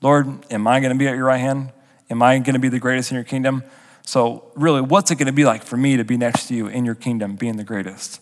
Lord, 0.02 0.44
am 0.52 0.66
I 0.66 0.80
going 0.80 0.92
to 0.92 0.98
be 0.98 1.08
at 1.08 1.16
your 1.16 1.24
right 1.24 1.38
hand? 1.38 1.72
Am 2.10 2.22
I 2.22 2.38
going 2.38 2.54
to 2.54 2.60
be 2.60 2.68
the 2.68 2.78
greatest 2.78 3.10
in 3.10 3.16
your 3.16 3.24
kingdom? 3.24 3.64
So, 4.02 4.50
really, 4.54 4.80
what's 4.80 5.10
it 5.10 5.16
going 5.16 5.26
to 5.26 5.32
be 5.32 5.44
like 5.44 5.64
for 5.64 5.76
me 5.76 5.96
to 5.96 6.04
be 6.04 6.16
next 6.16 6.46
to 6.46 6.54
you 6.54 6.68
in 6.68 6.84
your 6.84 6.94
kingdom, 6.94 7.34
being 7.34 7.56
the 7.56 7.64
greatest? 7.64 8.20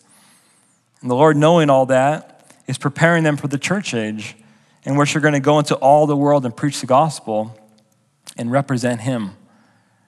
And 1.03 1.11
the 1.11 1.15
Lord, 1.15 1.37
knowing 1.37 1.69
all 1.69 1.85
that, 1.87 2.51
is 2.67 2.79
preparing 2.79 3.25
them 3.25 3.37
for 3.37 3.49
the 3.49 3.59
church 3.59 3.93
age 3.93 4.37
in 4.85 4.97
which 4.97 5.15
you're 5.15 5.21
going 5.21 5.35
to 5.35 5.41
go 5.41 5.59
into 5.59 5.75
all 5.77 6.07
the 6.07 6.17
world 6.17 6.45
and 6.45 6.57
preach 6.57 6.81
the 6.81 6.87
gospel 6.87 7.59
and 8.37 8.51
represent 8.51 9.03
Him. 9.03 9.33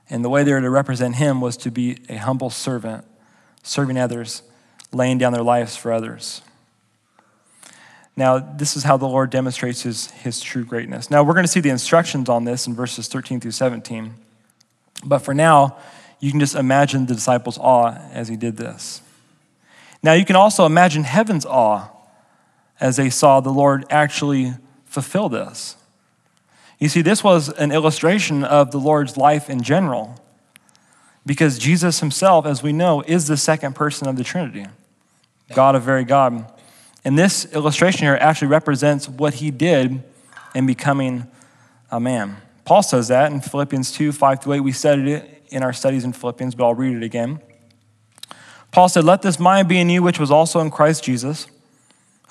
And 0.09 0.25
the 0.25 0.29
way 0.29 0.45
they 0.45 0.53
were 0.53 0.61
to 0.61 0.71
represent 0.71 1.17
Him 1.17 1.41
was 1.41 1.57
to 1.59 1.71
be 1.71 1.99
a 2.09 2.17
humble 2.17 2.51
servant, 2.51 3.05
serving 3.63 3.99
others, 3.99 4.43
laying 4.93 5.19
down 5.19 5.33
their 5.33 5.43
lives 5.43 5.77
for 5.77 5.93
others. 5.93 6.43
Now, 8.17 8.39
this 8.39 8.77
is 8.77 8.83
how 8.83 8.97
the 8.97 9.07
Lord 9.07 9.31
demonstrates 9.31 9.83
his, 9.83 10.11
his 10.13 10.41
true 10.41 10.65
greatness. 10.65 11.11
Now, 11.11 11.23
we're 11.23 11.35
going 11.35 11.45
to 11.45 11.53
see 11.53 11.61
the 11.61 11.69
instructions 11.69 12.29
on 12.31 12.45
this 12.45 12.67
in 12.67 12.75
verses 12.75 13.09
13 13.09 13.41
through 13.41 13.51
17. 13.51 14.15
But 15.05 15.19
for 15.19 15.35
now, 15.35 15.77
you 16.19 16.31
can 16.31 16.41
just 16.41 16.55
imagine 16.55 17.07
the 17.07 17.15
disciples' 17.15 17.59
awe 17.59 17.99
as 18.13 18.29
he 18.29 18.37
did 18.37 18.57
this. 18.57 19.03
Now, 20.03 20.15
you 20.15 20.25
can 20.25 20.37
also 20.37 20.65
imagine 20.65 21.05
heaven's 21.05 21.45
awe 21.45 21.89
as 22.81 22.97
they 22.97 23.11
saw 23.11 23.41
the 23.41 23.51
Lord 23.51 23.85
actually 23.91 24.55
fulfill 24.87 25.29
this. 25.29 25.77
You 26.79 26.89
see, 26.89 27.03
this 27.03 27.25
was 27.25 27.49
an 27.51 27.73
illustration 27.73 28.45
of 28.45 28.71
the 28.71 28.79
Lord's 28.79 29.17
life 29.17 29.51
in 29.51 29.63
general, 29.63 30.21
because 31.25 31.59
Jesus 31.59 32.01
himself, 32.01 32.47
as 32.47 32.63
we 32.63 32.73
know, 32.73 33.03
is 33.03 33.27
the 33.27 33.37
second 33.37 33.75
person 33.75 34.09
of 34.09 34.17
the 34.17 34.25
Trinity, 34.25 34.67
God 35.55 35.75
of 35.75 35.83
very 35.83 36.05
God. 36.05 36.51
And 37.07 37.17
this 37.17 37.47
illustration 37.55 38.01
here 38.01 38.19
actually 38.21 38.49
represents 38.49 39.09
what 39.09 39.35
he 39.35 39.53
did 39.53 40.03
in 40.57 40.67
becoming 40.67 41.29
a 41.89 42.01
man. 42.01 42.39
Paul 42.65 42.83
says 42.83 43.07
that 43.09 43.31
in 43.31 43.41
Philippians 43.41 43.93
2 43.93 44.11
5 44.11 44.41
to 44.41 44.55
8. 44.55 44.61
We 44.61 44.73
studied 44.73 45.07
it 45.07 45.45
in 45.51 45.63
our 45.63 45.73
studies 45.73 46.05
in 46.05 46.13
Philippians, 46.13 46.57
but 46.57 46.65
I'll 46.65 46.75
read 46.75 46.97
it 46.97 47.05
again. 47.05 47.39
Paul 48.73 48.89
said, 48.89 49.05
Let 49.05 49.23
this 49.23 49.39
mind 49.39 49.69
be 49.69 49.79
in 49.79 49.89
you, 49.89 50.03
which 50.03 50.19
was 50.19 50.33
also 50.33 50.59
in 50.59 50.69
Christ 50.69 51.05
Jesus, 51.05 51.47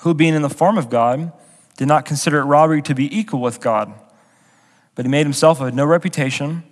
who, 0.00 0.12
being 0.12 0.34
in 0.34 0.42
the 0.42 0.50
form 0.50 0.76
of 0.76 0.90
God, 0.90 1.32
did 1.78 1.88
not 1.88 2.04
consider 2.04 2.40
it 2.40 2.44
robbery 2.44 2.82
to 2.82 2.94
be 2.94 3.18
equal 3.18 3.40
with 3.40 3.62
God, 3.62 3.94
but 4.94 5.06
he 5.06 5.10
made 5.10 5.24
himself 5.24 5.58
of 5.58 5.72
no 5.72 5.86
reputation, 5.86 6.64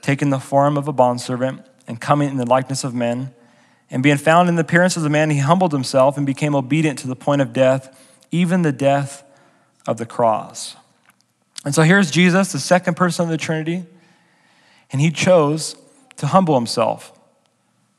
taking 0.00 0.30
the 0.30 0.40
form 0.40 0.78
of 0.78 0.88
a 0.88 0.94
bondservant, 0.94 1.66
and 1.86 2.00
coming 2.00 2.30
in 2.30 2.38
the 2.38 2.46
likeness 2.46 2.84
of 2.84 2.94
men 2.94 3.34
and 3.90 4.02
being 4.02 4.16
found 4.16 4.48
in 4.48 4.54
the 4.54 4.62
appearance 4.62 4.96
of 4.96 5.04
a 5.04 5.08
man, 5.08 5.30
he 5.30 5.38
humbled 5.38 5.72
himself 5.72 6.16
and 6.16 6.24
became 6.24 6.54
obedient 6.54 6.98
to 7.00 7.08
the 7.08 7.16
point 7.16 7.42
of 7.42 7.52
death, 7.52 7.98
even 8.30 8.62
the 8.62 8.72
death 8.72 9.24
of 9.86 9.96
the 9.96 10.06
cross. 10.06 10.76
And 11.64 11.74
so 11.74 11.82
here's 11.82 12.10
Jesus, 12.10 12.52
the 12.52 12.60
second 12.60 12.94
person 12.94 13.24
of 13.24 13.30
the 13.30 13.36
Trinity, 13.36 13.84
and 14.92 15.00
he 15.00 15.10
chose 15.10 15.76
to 16.16 16.28
humble 16.28 16.54
himself, 16.54 17.18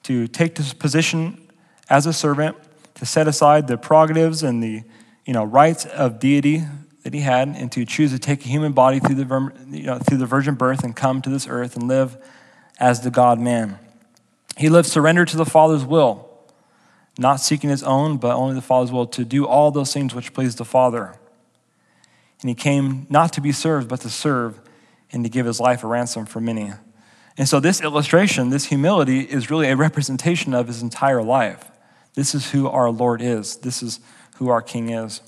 to 0.03 0.27
take 0.27 0.55
this 0.55 0.73
position 0.73 1.49
as 1.89 2.05
a 2.05 2.13
servant, 2.13 2.55
to 2.95 3.05
set 3.05 3.27
aside 3.27 3.67
the 3.67 3.77
prerogatives 3.77 4.43
and 4.43 4.63
the 4.63 4.83
you 5.25 5.33
know, 5.33 5.43
rights 5.43 5.85
of 5.85 6.19
deity 6.19 6.63
that 7.03 7.13
he 7.13 7.19
had, 7.21 7.49
and 7.49 7.71
to 7.71 7.85
choose 7.85 8.11
to 8.11 8.19
take 8.19 8.45
a 8.45 8.47
human 8.47 8.73
body 8.73 8.99
through 8.99 9.15
the, 9.15 9.51
you 9.69 9.83
know, 9.83 9.97
through 9.99 10.17
the 10.17 10.25
virgin 10.25 10.55
birth 10.55 10.83
and 10.83 10.95
come 10.95 11.21
to 11.21 11.29
this 11.29 11.47
earth 11.47 11.75
and 11.75 11.87
live 11.87 12.17
as 12.79 13.01
the 13.01 13.11
God 13.11 13.39
man. 13.39 13.77
He 14.61 14.69
lived 14.69 14.87
surrendered 14.87 15.27
to 15.29 15.37
the 15.37 15.45
Father's 15.45 15.83
will, 15.83 16.29
not 17.17 17.37
seeking 17.37 17.71
his 17.71 17.81
own, 17.81 18.17
but 18.17 18.35
only 18.35 18.53
the 18.53 18.61
Father's 18.61 18.91
will, 18.91 19.07
to 19.07 19.25
do 19.25 19.47
all 19.47 19.71
those 19.71 19.91
things 19.91 20.13
which 20.13 20.35
please 20.35 20.55
the 20.55 20.63
Father. 20.63 21.15
And 22.41 22.49
he 22.49 22.53
came 22.53 23.07
not 23.09 23.33
to 23.33 23.41
be 23.41 23.51
served, 23.51 23.89
but 23.89 24.01
to 24.01 24.09
serve 24.09 24.61
and 25.11 25.23
to 25.23 25.31
give 25.31 25.47
his 25.47 25.59
life 25.59 25.83
a 25.83 25.87
ransom 25.87 26.27
for 26.27 26.39
many. 26.39 26.73
And 27.39 27.49
so, 27.49 27.59
this 27.59 27.81
illustration, 27.81 28.51
this 28.51 28.65
humility, 28.65 29.21
is 29.21 29.49
really 29.49 29.67
a 29.67 29.75
representation 29.75 30.53
of 30.53 30.67
his 30.67 30.83
entire 30.83 31.23
life. 31.23 31.71
This 32.13 32.35
is 32.35 32.51
who 32.51 32.67
our 32.67 32.91
Lord 32.91 33.19
is, 33.19 33.55
this 33.57 33.81
is 33.81 33.99
who 34.35 34.49
our 34.49 34.61
King 34.61 34.89
is. 34.89 35.21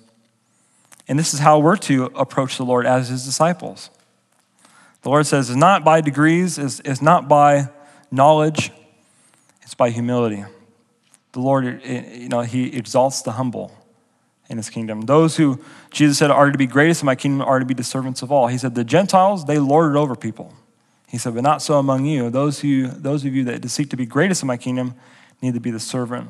And 1.07 1.17
this 1.17 1.33
is 1.33 1.39
how 1.39 1.57
we're 1.57 1.77
to 1.77 2.05
approach 2.15 2.57
the 2.57 2.65
Lord 2.65 2.85
as 2.85 3.09
his 3.09 3.25
disciples. 3.25 3.89
The 5.01 5.09
Lord 5.09 5.25
says 5.25 5.49
it's 5.49 5.57
not 5.57 5.83
by 5.83 6.01
degrees, 6.01 6.59
it's, 6.59 6.81
it's 6.81 7.01
not 7.01 7.27
by 7.27 7.69
knowledge, 8.11 8.71
it's 9.63 9.73
by 9.73 9.89
humility. 9.89 10.45
The 11.31 11.39
Lord, 11.39 11.65
eh, 11.65 11.79
eh, 11.83 12.15
you 12.15 12.29
know, 12.29 12.41
he 12.41 12.75
exalts 12.75 13.21
the 13.21 13.33
humble 13.33 13.71
in 14.49 14.57
his 14.57 14.69
kingdom. 14.69 15.01
Those 15.01 15.37
who, 15.37 15.59
Jesus 15.91 16.17
said, 16.17 16.29
are 16.29 16.51
to 16.51 16.57
be 16.57 16.67
greatest 16.67 17.01
in 17.01 17.07
my 17.07 17.15
kingdom 17.15 17.41
are 17.41 17.59
to 17.59 17.65
be 17.65 17.73
the 17.73 17.83
servants 17.83 18.21
of 18.21 18.31
all. 18.31 18.47
He 18.47 18.57
said, 18.57 18.75
the 18.75 18.83
Gentiles, 18.83 19.45
they 19.45 19.57
lord 19.57 19.95
it 19.95 19.97
over 19.97 20.15
people. 20.15 20.53
He 21.07 21.17
said, 21.17 21.33
but 21.33 21.43
not 21.43 21.61
so 21.61 21.79
among 21.79 22.05
you. 22.05 22.29
Those, 22.29 22.59
who, 22.59 22.87
those 22.87 23.25
of 23.25 23.33
you 23.33 23.43
that 23.45 23.67
seek 23.69 23.89
to 23.91 23.97
be 23.97 24.05
greatest 24.05 24.41
in 24.43 24.47
my 24.47 24.57
kingdom 24.57 24.95
need 25.41 25.53
to 25.53 25.59
be 25.59 25.71
the 25.71 25.79
servant 25.79 26.29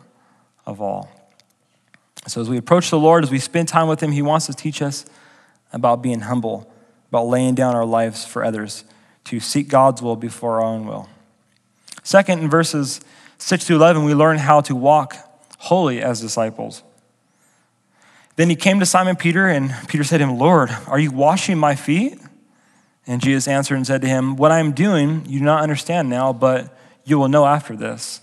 of 0.65 0.81
all. 0.81 1.09
So 2.27 2.41
as 2.41 2.49
we 2.49 2.57
approach 2.57 2.89
the 2.89 2.99
Lord, 2.99 3.23
as 3.23 3.31
we 3.31 3.39
spend 3.39 3.67
time 3.67 3.87
with 3.87 4.01
him, 4.01 4.11
he 4.11 4.21
wants 4.21 4.45
to 4.47 4.53
teach 4.53 4.81
us 4.81 5.05
about 5.73 6.01
being 6.01 6.21
humble, 6.21 6.71
about 7.09 7.27
laying 7.27 7.55
down 7.55 7.75
our 7.75 7.85
lives 7.85 8.25
for 8.25 8.43
others, 8.43 8.85
to 9.25 9.39
seek 9.39 9.67
God's 9.67 10.01
will 10.01 10.15
before 10.15 10.61
our 10.61 10.63
own 10.63 10.85
will. 10.85 11.09
Second, 12.03 12.39
in 12.39 12.49
verses 12.49 13.01
6 13.37 13.65
to 13.65 13.75
11, 13.75 14.03
we 14.03 14.13
learn 14.13 14.37
how 14.37 14.61
to 14.61 14.75
walk 14.75 15.15
holy 15.57 16.01
as 16.01 16.21
disciples. 16.21 16.83
Then 18.35 18.49
he 18.49 18.55
came 18.55 18.79
to 18.79 18.85
Simon 18.85 19.15
Peter, 19.15 19.47
and 19.47 19.73
Peter 19.87 20.03
said 20.03 20.17
to 20.17 20.23
him, 20.23 20.37
Lord, 20.37 20.69
are 20.87 20.99
you 20.99 21.11
washing 21.11 21.57
my 21.57 21.75
feet? 21.75 22.19
And 23.05 23.21
Jesus 23.21 23.47
answered 23.47 23.75
and 23.75 23.85
said 23.85 24.01
to 24.01 24.07
him, 24.07 24.35
What 24.35 24.51
I 24.51 24.59
am 24.59 24.71
doing, 24.71 25.25
you 25.25 25.39
do 25.39 25.45
not 25.45 25.61
understand 25.61 26.09
now, 26.09 26.33
but 26.33 26.75
you 27.05 27.19
will 27.19 27.27
know 27.27 27.45
after 27.45 27.75
this. 27.75 28.21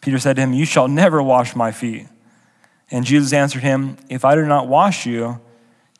Peter 0.00 0.18
said 0.18 0.36
to 0.36 0.42
him, 0.42 0.52
You 0.52 0.64
shall 0.64 0.88
never 0.88 1.22
wash 1.22 1.54
my 1.54 1.70
feet. 1.70 2.06
And 2.90 3.04
Jesus 3.04 3.32
answered 3.32 3.62
him, 3.62 3.98
If 4.08 4.24
I 4.24 4.34
do 4.34 4.44
not 4.46 4.66
wash 4.66 5.06
you, 5.06 5.40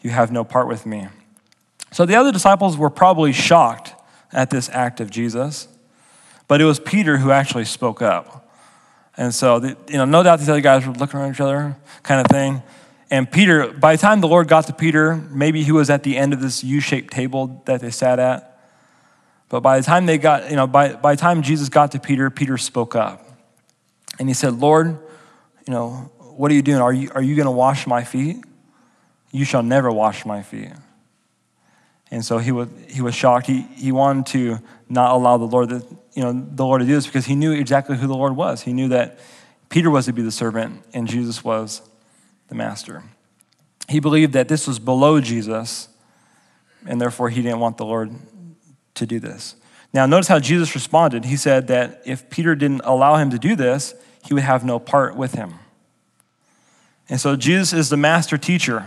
you 0.03 0.11
have 0.11 0.33
no 0.33 0.45
part 0.45 0.67
with 0.67 0.87
me. 0.87 1.09
So 1.93 2.07
the 2.07 2.17
other 2.17 2.33
disciples 2.33 2.77
were 2.77 2.91
probably 2.91 3.33
shocked 3.33 3.95
at 4.33 4.51
this 4.51 4.69
act 4.71 5.01
of 5.01 5.11
Jesus, 5.11 5.69
but 6.50 6.61
it 6.61 6.64
was 6.64 6.80
Peter 6.80 7.16
who 7.16 7.30
actually 7.30 7.64
spoke 7.64 8.02
up. 8.02 8.52
And 9.16 9.33
so, 9.33 9.61
the, 9.61 9.76
you 9.87 9.99
know, 9.99 10.04
no 10.04 10.25
doubt 10.25 10.40
these 10.40 10.49
other 10.49 10.61
guys 10.61 10.85
were 10.85 10.92
looking 10.92 11.21
around 11.21 11.33
each 11.33 11.40
other, 11.40 11.76
kind 12.02 12.21
of 12.21 12.26
thing. 12.26 12.64
And 13.09 13.30
Peter, 13.30 13.69
by 13.69 13.95
the 13.95 14.02
time 14.02 14.21
the 14.21 14.26
Lord 14.26 14.49
got 14.49 14.66
to 14.66 14.73
Peter, 14.73 15.14
maybe 15.14 15.62
he 15.62 15.71
was 15.71 15.90
at 15.90 16.02
the 16.02 16.16
end 16.16 16.33
of 16.33 16.40
this 16.40 16.64
U 16.64 16.80
shaped 16.80 17.12
table 17.12 17.62
that 17.66 17.80
they 17.80 17.92
sat 17.92 18.19
at. 18.19 18.59
But 19.49 19.61
by 19.61 19.78
the 19.78 19.85
time 19.85 20.07
they 20.07 20.19
got, 20.19 20.50
you 20.50 20.57
know, 20.57 20.66
by, 20.66 20.95
by 20.95 21.14
the 21.14 21.21
time 21.21 21.42
Jesus 21.42 21.69
got 21.69 21.92
to 21.92 22.00
Peter, 22.00 22.28
Peter 22.30 22.59
spoke 22.59 22.97
up. 22.97 23.25
And 24.19 24.28
he 24.28 24.35
said, 24.35 24.54
Lord, 24.54 24.88
you 25.69 25.73
know, 25.73 26.11
what 26.19 26.50
are 26.50 26.54
you 26.54 26.62
doing? 26.62 26.80
Are 26.80 26.92
you, 26.92 27.12
are 27.14 27.23
you 27.23 27.37
going 27.37 27.47
to 27.47 27.52
wash 27.52 27.87
my 27.87 28.02
feet? 28.02 28.38
You 29.31 29.44
shall 29.44 29.62
never 29.62 29.92
wash 29.92 30.27
my 30.27 30.42
feet. 30.42 30.72
And 32.11 32.25
so 32.25 32.38
he 32.38 32.51
was, 32.51 32.68
he 32.88 33.03
was 33.03 33.14
shocked. 33.14 33.46
He, 33.46 33.61
he 33.77 33.92
wanted 33.92 34.27
to 34.33 34.59
not 34.88 35.12
allow 35.12 35.37
the 35.37 35.44
Lord, 35.44 35.68
to, 35.68 35.87
you 36.14 36.23
know, 36.23 36.33
the 36.33 36.64
Lord 36.64 36.81
to 36.81 36.87
do 36.87 36.94
this 36.94 37.07
because 37.07 37.27
he 37.27 37.35
knew 37.35 37.53
exactly 37.53 37.96
who 37.96 38.07
the 38.07 38.16
Lord 38.16 38.37
was. 38.37 38.62
He 38.62 38.73
knew 38.73 38.88
that 38.88 39.18
Peter 39.68 39.90
was 39.90 40.07
to 40.07 40.12
be 40.12 40.23
the 40.23 40.33
servant 40.33 40.83
and 40.92 41.07
Jesus 41.07 41.44
was 41.44 41.83
the 42.49 42.55
master. 42.55 43.05
He 43.88 44.01
believed 44.01 44.33
that 44.35 44.49
this 44.49 44.66
was 44.66 44.79
below 44.79 45.20
Jesus, 45.20 45.88
and 46.87 47.01
therefore 47.01 47.29
he 47.29 47.42
didn't 47.42 47.59
want 47.59 47.77
the 47.77 47.85
Lord 47.85 48.12
to 48.94 49.07
do 49.07 49.18
this. 49.18 49.57
Now, 49.92 50.07
notice 50.07 50.29
how 50.29 50.38
Jesus 50.38 50.75
responded. 50.75 51.25
He 51.25 51.37
said 51.37 51.66
that 51.66 52.03
if 52.05 52.31
Peter 52.31 52.55
didn't 52.55 52.83
allow 52.85 53.16
him 53.16 53.31
to 53.31 53.38
do 53.38 53.57
this, 53.57 53.94
he 54.25 54.35
would 54.35 54.44
have 54.44 54.64
no 54.64 54.79
part 54.79 55.16
with 55.16 55.35
him. 55.35 55.55
And 57.09 57.20
so 57.20 57.35
Jesus 57.35 57.73
is 57.73 57.88
the 57.88 57.96
master 57.96 58.38
teacher. 58.38 58.87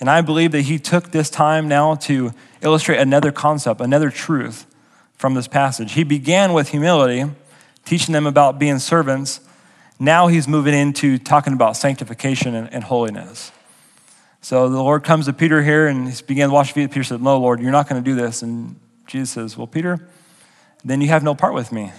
And 0.00 0.10
I 0.10 0.22
believe 0.22 0.50
that 0.52 0.62
he 0.62 0.78
took 0.78 1.12
this 1.12 1.30
time 1.30 1.68
now 1.68 1.94
to 1.96 2.32
illustrate 2.62 2.98
another 2.98 3.30
concept, 3.30 3.80
another 3.80 4.10
truth 4.10 4.66
from 5.20 5.34
this 5.34 5.46
passage. 5.46 5.92
He 5.92 6.02
began 6.02 6.54
with 6.54 6.70
humility, 6.70 7.30
teaching 7.84 8.14
them 8.14 8.26
about 8.26 8.58
being 8.58 8.78
servants, 8.78 9.40
now 9.98 10.28
he's 10.28 10.48
moving 10.48 10.72
into 10.72 11.18
talking 11.18 11.52
about 11.52 11.76
sanctification 11.76 12.54
and, 12.54 12.72
and 12.72 12.82
holiness. 12.82 13.52
So 14.40 14.70
the 14.70 14.82
Lord 14.82 15.04
comes 15.04 15.26
to 15.26 15.34
Peter 15.34 15.62
here 15.62 15.88
and 15.88 16.08
he 16.08 16.22
began 16.26 16.48
to 16.48 16.54
wash 16.54 16.72
feet. 16.72 16.90
Peter 16.90 17.04
said, 17.04 17.20
No, 17.20 17.38
Lord, 17.38 17.60
you're 17.60 17.70
not 17.70 17.86
going 17.86 18.02
to 18.02 18.10
do 18.10 18.16
this. 18.16 18.40
And 18.40 18.80
Jesus 19.06 19.30
says, 19.30 19.58
Well, 19.58 19.66
Peter, 19.66 20.08
then 20.82 21.02
you 21.02 21.08
have 21.08 21.22
no 21.22 21.34
part 21.34 21.52
with 21.52 21.70
me. 21.70 21.92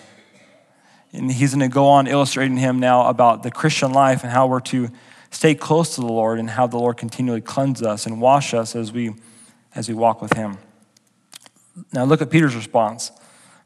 And 1.13 1.31
he's 1.31 1.53
going 1.53 1.60
to 1.60 1.71
go 1.71 1.86
on 1.86 2.07
illustrating 2.07 2.57
him 2.57 2.79
now 2.79 3.07
about 3.07 3.43
the 3.43 3.51
Christian 3.51 3.93
life 3.93 4.23
and 4.23 4.31
how 4.31 4.47
we're 4.47 4.62
to 4.62 4.89
stay 5.29 5.53
close 5.53 5.93
to 5.93 6.01
the 6.01 6.07
Lord 6.07 6.39
and 6.39 6.49
how 6.49 6.65
the 6.65 6.79
Lord 6.79 6.97
continually 6.97 7.41
cleanse 7.41 7.84
us 7.84 8.07
and 8.07 8.19
wash 8.19 8.55
us 8.55 8.75
as 8.75 8.91
we 8.91 9.13
as 9.75 9.88
we 9.88 9.93
walk 9.93 10.23
with 10.23 10.34
him. 10.34 10.57
Now 11.93 12.05
look 12.05 12.21
at 12.21 12.29
Peter's 12.29 12.55
response. 12.55 13.12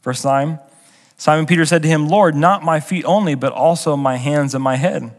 Verse 0.04 0.24
9. 0.24 0.60
Simon 1.18 1.46
Peter 1.46 1.66
said 1.66 1.82
to 1.84 1.88
him, 1.88 2.08
Lord, 2.08 2.36
not 2.36 2.64
my 2.64 2.80
feet 2.80 3.06
only, 3.06 3.36
but 3.36 3.54
also 3.54 3.96
my 3.96 4.18
hands 4.18 4.54
and 4.54 4.64
my 4.64 4.76
head. 4.76 5.16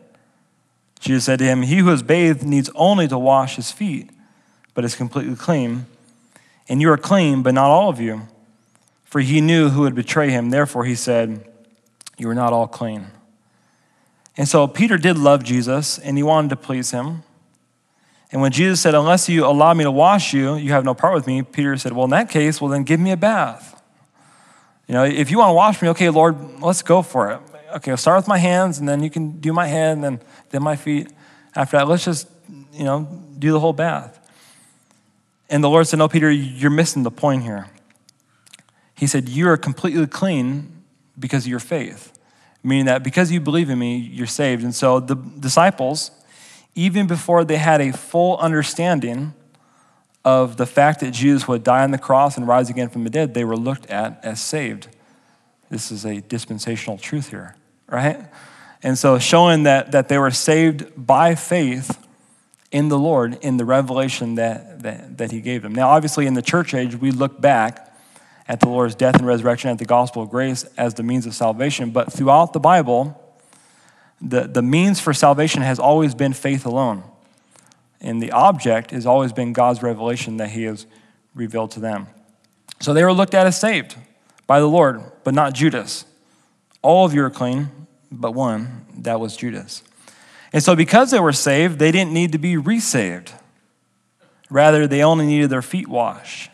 Jesus 1.01 1.25
said 1.25 1.39
to 1.39 1.45
him, 1.45 1.63
He 1.63 1.79
who 1.79 1.91
is 1.91 2.03
bathed 2.03 2.43
needs 2.43 2.71
only 2.75 3.09
to 3.09 3.19
wash 3.19 3.57
his 3.57 3.73
feet, 3.73 4.11
but 4.75 4.85
is 4.85 4.95
completely 4.95 5.37
clean. 5.37 5.87
And 6.69 6.81
you 6.81 6.91
are 6.91 6.99
clean, 6.99 7.43
but 7.43 7.55
not 7.55 7.71
all 7.71 7.89
of 7.89 8.01
you. 8.01 8.23
For 9.05 9.21
he 9.21 9.41
knew 9.41 9.71
who 9.71 9.83
would 9.83 9.95
betray 9.95 10.31
him. 10.31 10.51
Therefore, 10.51 10.85
he 10.85 10.95
said, 10.95 11.47
You 12.19 12.29
are 12.29 12.35
not 12.35 12.53
all 12.53 12.67
clean. 12.67 13.07
And 14.37 14.49
so 14.49 14.67
Peter 14.67 14.99
did 14.99 15.17
love 15.17 15.45
Jesus, 15.45 15.99
and 15.99 16.17
he 16.17 16.23
wanted 16.23 16.51
to 16.51 16.57
please 16.57 16.91
him. 16.91 17.23
And 18.33 18.41
when 18.41 18.53
Jesus 18.53 18.81
said, 18.81 18.95
Unless 18.95 19.29
you 19.29 19.47
allow 19.47 19.73
me 19.75 19.85
to 19.85 19.91
wash 19.91 20.33
you, 20.33 20.57
you 20.57 20.73
have 20.73 20.85
no 20.85 20.95
part 20.95 21.15
with 21.15 21.27
me, 21.27 21.43
Peter 21.43 21.77
said, 21.77 21.93
Well, 21.93 22.05
in 22.05 22.11
that 22.11 22.31
case, 22.31 22.61
well, 22.61 22.71
then 22.71 22.85
give 22.85 23.01
me 23.01 23.13
a 23.13 23.17
bath. 23.17 23.73
You 24.87 24.95
know, 24.95 25.05
if 25.05 25.31
you 25.31 25.39
want 25.39 25.51
to 25.51 25.55
wash 25.55 25.83
me, 25.83 25.89
okay, 25.91 26.11
Lord, 26.11 26.61
let's 26.61 26.83
go 26.83 27.03
for 27.03 27.33
it. 27.33 27.41
Okay, 27.77 27.91
I'll 27.91 27.97
start 27.97 28.19
with 28.19 28.29
my 28.29 28.39
hands, 28.39 28.79
and 28.79 28.89
then 28.89 29.03
you 29.03 29.11
can 29.11 29.41
do 29.41 29.53
my 29.53 29.67
head, 29.67 29.95
and 29.95 30.05
then, 30.05 30.21
then 30.51 30.63
my 30.63 30.77
feet. 30.77 31.09
After 31.55 31.77
that, 31.79 31.89
let's 31.89 32.05
just, 32.05 32.29
you 32.73 32.85
know, 32.85 33.09
do 33.39 33.51
the 33.53 33.59
whole 33.59 33.73
bath. 33.73 34.21
And 35.49 35.63
the 35.63 35.69
Lord 35.69 35.87
said, 35.87 35.99
No, 35.99 36.09
Peter, 36.09 36.31
you're 36.31 36.71
missing 36.71 37.03
the 37.03 37.11
point 37.11 37.43
here. 37.43 37.69
He 38.95 39.07
said, 39.07 39.29
You 39.29 39.49
are 39.49 39.57
completely 39.57 40.07
clean 40.07 40.83
because 41.19 41.45
of 41.45 41.51
your 41.51 41.61
faith, 41.61 42.17
meaning 42.63 42.87
that 42.87 43.03
because 43.03 43.31
you 43.31 43.41
believe 43.41 43.71
in 43.71 43.79
me, 43.79 43.97
you're 43.97 44.27
saved. 44.27 44.63
And 44.63 44.75
so 44.75 45.01
the 45.01 45.15
disciples, 45.15 46.11
even 46.77 47.07
before 47.07 47.45
they 47.45 47.57
had 47.57 47.81
a 47.81 47.93
full 47.93 48.37
understanding 48.37 49.35
of 50.25 50.57
the 50.59 50.67
fact 50.67 51.01
that 51.01 51.13
Jesus 51.13 51.49
would 51.49 51.65
die 51.65 51.83
on 51.83 51.91
the 51.91 51.99
cross 51.99 52.37
and 52.37 52.47
rise 52.47 52.69
again 52.69 52.91
from 52.91 53.03
the 53.03 53.11
dead, 53.11 53.33
they 53.33 53.45
were 53.45 53.57
looked 53.57 53.87
at 53.87 54.21
as 54.23 54.41
saved. 54.41 54.89
This 55.71 55.91
is 55.91 56.05
a 56.05 56.21
dispensational 56.21 56.99
truth 56.99 57.31
here, 57.31 57.57
right? 57.89 58.19
And 58.83 58.99
so, 58.99 59.19
showing 59.19 59.63
that, 59.63 59.93
that 59.93 60.09
they 60.09 60.19
were 60.19 60.31
saved 60.31 60.93
by 60.97 61.35
faith 61.35 61.99
in 62.71 62.89
the 62.89 62.99
Lord 62.99 63.39
in 63.41 63.57
the 63.57 63.65
revelation 63.65 64.35
that, 64.35 64.83
that, 64.83 65.19
that 65.19 65.31
He 65.33 65.41
gave 65.41 65.63
them. 65.63 65.75
Now, 65.75 65.89
obviously, 65.89 66.27
in 66.27 66.35
the 66.35 66.43
church 66.43 66.75
age, 66.75 66.95
we 66.95 67.11
look 67.11 67.41
back 67.41 67.97
at 68.47 68.61
the 68.61 68.69
Lord's 68.69 68.95
death 68.95 69.17
and 69.17 69.27
resurrection 69.27 69.71
at 69.71 69.79
the 69.79 69.85
gospel 69.85 70.23
of 70.23 70.31
grace 70.31 70.65
as 70.77 70.95
the 70.95 71.03
means 71.03 71.27
of 71.27 71.35
salvation. 71.35 71.91
But 71.91 72.13
throughout 72.13 72.53
the 72.53 72.61
Bible, 72.61 73.26
the, 74.21 74.43
the 74.43 74.63
means 74.63 75.01
for 75.01 75.13
salvation 75.13 75.63
has 75.63 75.79
always 75.79 76.15
been 76.15 76.33
faith 76.33 76.67
alone. 76.67 77.03
And 78.01 78.23
the 78.23 78.33
object 78.33 78.91
has 78.91 79.07
always 79.07 79.33
been 79.33 79.53
God's 79.53 79.83
revelation 79.83 80.37
that 80.39 80.51
He 80.51 80.65
has 80.65 80.87
revealed 81.35 81.71
to 81.73 81.81
them. 81.81 82.09
So 82.81 82.93
they 82.93 83.05
were 83.05 83.13
looked 83.13 83.35
at 83.35 83.47
as 83.47 83.59
saved 83.59 83.97
by 84.47 84.61
the 84.61 84.67
Lord, 84.67 85.03
but 85.25 85.35
not 85.35 85.55
Judas. 85.55 86.05
All 86.83 87.05
of 87.05 87.15
you 87.15 87.23
are 87.25 87.31
clean, 87.31 87.69
but 88.11 88.33
one, 88.33 88.87
that 88.99 89.19
was 89.19 89.37
Judas. 89.37 89.83
And 90.53 90.63
so 90.63 90.77
because 90.77 91.11
they 91.11 91.21
were 91.21 91.33
saved, 91.33 91.79
they 91.79 91.91
didn't 91.91 92.13
need 92.13 92.33
to 92.33 92.39
be 92.39 92.57
resaved. 92.57 93.33
Rather, 94.49 94.87
they 94.87 95.03
only 95.03 95.27
needed 95.27 95.51
their 95.51 95.63
feet 95.63 95.89
washed. 95.89 96.51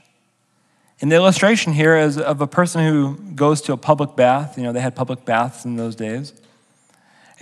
And 1.01 1.11
the 1.11 1.17
illustration 1.17 1.73
here 1.73 1.97
is 1.97 2.17
of 2.17 2.41
a 2.41 2.47
person 2.47 2.87
who 2.87 3.17
goes 3.35 3.61
to 3.63 3.73
a 3.73 3.77
public 3.77 4.17
bath. 4.17 4.57
You 4.57 4.63
know, 4.63 4.73
they 4.73 4.81
had 4.81 4.95
public 4.95 5.25
baths 5.25 5.65
in 5.65 5.77
those 5.77 5.97
days. 5.97 6.33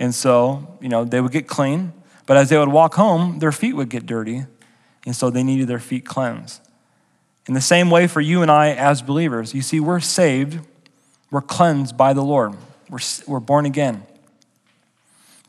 And 0.01 0.15
so, 0.15 0.79
you 0.81 0.89
know, 0.89 1.05
they 1.05 1.21
would 1.21 1.31
get 1.31 1.47
clean, 1.47 1.93
but 2.25 2.35
as 2.35 2.49
they 2.49 2.57
would 2.57 2.69
walk 2.69 2.95
home, 2.95 3.37
their 3.37 3.51
feet 3.51 3.73
would 3.73 3.89
get 3.89 4.07
dirty. 4.07 4.45
And 5.05 5.15
so 5.15 5.29
they 5.29 5.43
needed 5.43 5.67
their 5.67 5.79
feet 5.79 6.05
cleansed. 6.05 6.59
In 7.47 7.53
the 7.53 7.61
same 7.61 7.91
way, 7.91 8.07
for 8.07 8.19
you 8.19 8.41
and 8.41 8.49
I 8.49 8.71
as 8.71 9.03
believers, 9.03 9.53
you 9.53 9.61
see, 9.61 9.79
we're 9.79 9.99
saved, 9.99 10.59
we're 11.29 11.41
cleansed 11.41 11.97
by 11.97 12.13
the 12.13 12.23
Lord, 12.23 12.55
we're, 12.89 12.97
we're 13.27 13.39
born 13.39 13.67
again. 13.67 14.01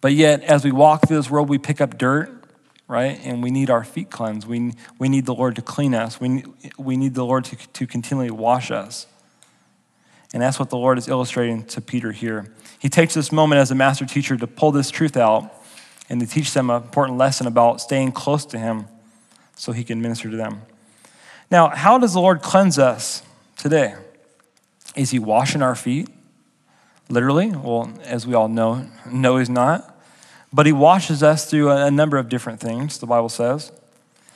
But 0.03 0.13
yet, 0.13 0.43
as 0.43 0.65
we 0.65 0.71
walk 0.71 1.09
through 1.09 1.17
this 1.17 1.31
world, 1.31 1.49
we 1.49 1.57
pick 1.57 1.81
up 1.81 1.97
dirt, 1.97 2.31
right? 2.87 3.19
And 3.25 3.43
we 3.43 3.51
need 3.51 3.71
our 3.71 3.85
feet 3.85 4.11
cleansed. 4.11 4.47
We, 4.47 4.75
we 4.99 5.09
need 5.09 5.25
the 5.25 5.35
Lord 5.35 5.57
to 5.57 5.63
clean 5.63 5.95
us. 5.95 6.21
We, 6.21 6.45
we 6.77 6.99
need 6.99 7.15
the 7.15 7.25
Lord 7.25 7.47
to, 7.47 7.57
to 7.57 7.87
continually 7.87 8.31
wash 8.31 8.71
us. 8.71 9.07
And 10.35 10.43
that's 10.43 10.59
what 10.59 10.69
the 10.69 10.77
Lord 10.77 10.99
is 10.99 11.09
illustrating 11.09 11.65
to 11.69 11.81
Peter 11.81 12.13
here. 12.13 12.53
He 12.83 12.89
takes 12.89 13.15
this 13.15 13.31
moment 13.31 13.61
as 13.61 13.71
a 13.71 13.77
master 13.77 14.05
teacher 14.05 14.37
to 14.37 14.47
pull 14.49 14.73
this 14.73 14.91
truth 14.91 15.17
out 15.17 15.55
and 16.09 16.21
to 16.21 16.27
teach 16.27 16.53
them 16.53 16.69
an 16.69 16.83
important 16.83 17.17
lesson 17.17 17.47
about 17.47 17.81
staying 17.81 18.11
close 18.11 18.45
to 18.47 18.59
Him 18.59 18.87
so 19.55 19.71
He 19.71 19.85
can 19.85 20.03
minister 20.03 20.29
to 20.29 20.37
them. 20.37 20.63
Now, 21.49 21.69
how 21.69 21.97
does 21.99 22.15
the 22.15 22.21
Lord 22.21 22.43
cleanse 22.43 22.81
us 22.81 23.23
today? 23.57 23.95
Is 24.97 25.13
He 25.13 25.21
washing 25.21 25.63
our 25.63 25.77
feet? 25.77 26.09
Literally? 27.09 27.51
Well, 27.51 27.97
as 28.03 28.27
we 28.27 28.35
all 28.35 28.49
know, 28.49 28.85
no, 29.09 29.37
He's 29.37 29.49
not. 29.49 29.97
But 30.53 30.67
He 30.67 30.73
washes 30.73 31.23
us 31.23 31.49
through 31.49 31.71
a 31.71 31.89
number 31.89 32.17
of 32.17 32.29
different 32.29 32.59
things, 32.59 32.99
the 32.99 33.07
Bible 33.07 33.29
says. 33.29 33.71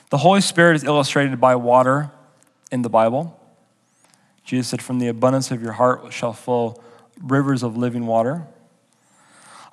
The 0.09 0.19
Holy 0.19 0.39
Spirit 0.39 0.77
is 0.77 0.85
illustrated 0.85 1.41
by 1.41 1.55
water 1.57 2.11
in 2.71 2.81
the 2.81 2.89
Bible. 2.89 3.37
Jesus 4.45 4.69
said, 4.69 4.81
From 4.81 4.99
the 4.99 5.09
abundance 5.09 5.51
of 5.51 5.61
your 5.61 5.73
heart 5.73 6.13
shall 6.13 6.31
flow 6.31 6.81
rivers 7.21 7.63
of 7.63 7.77
living 7.77 8.05
water. 8.05 8.45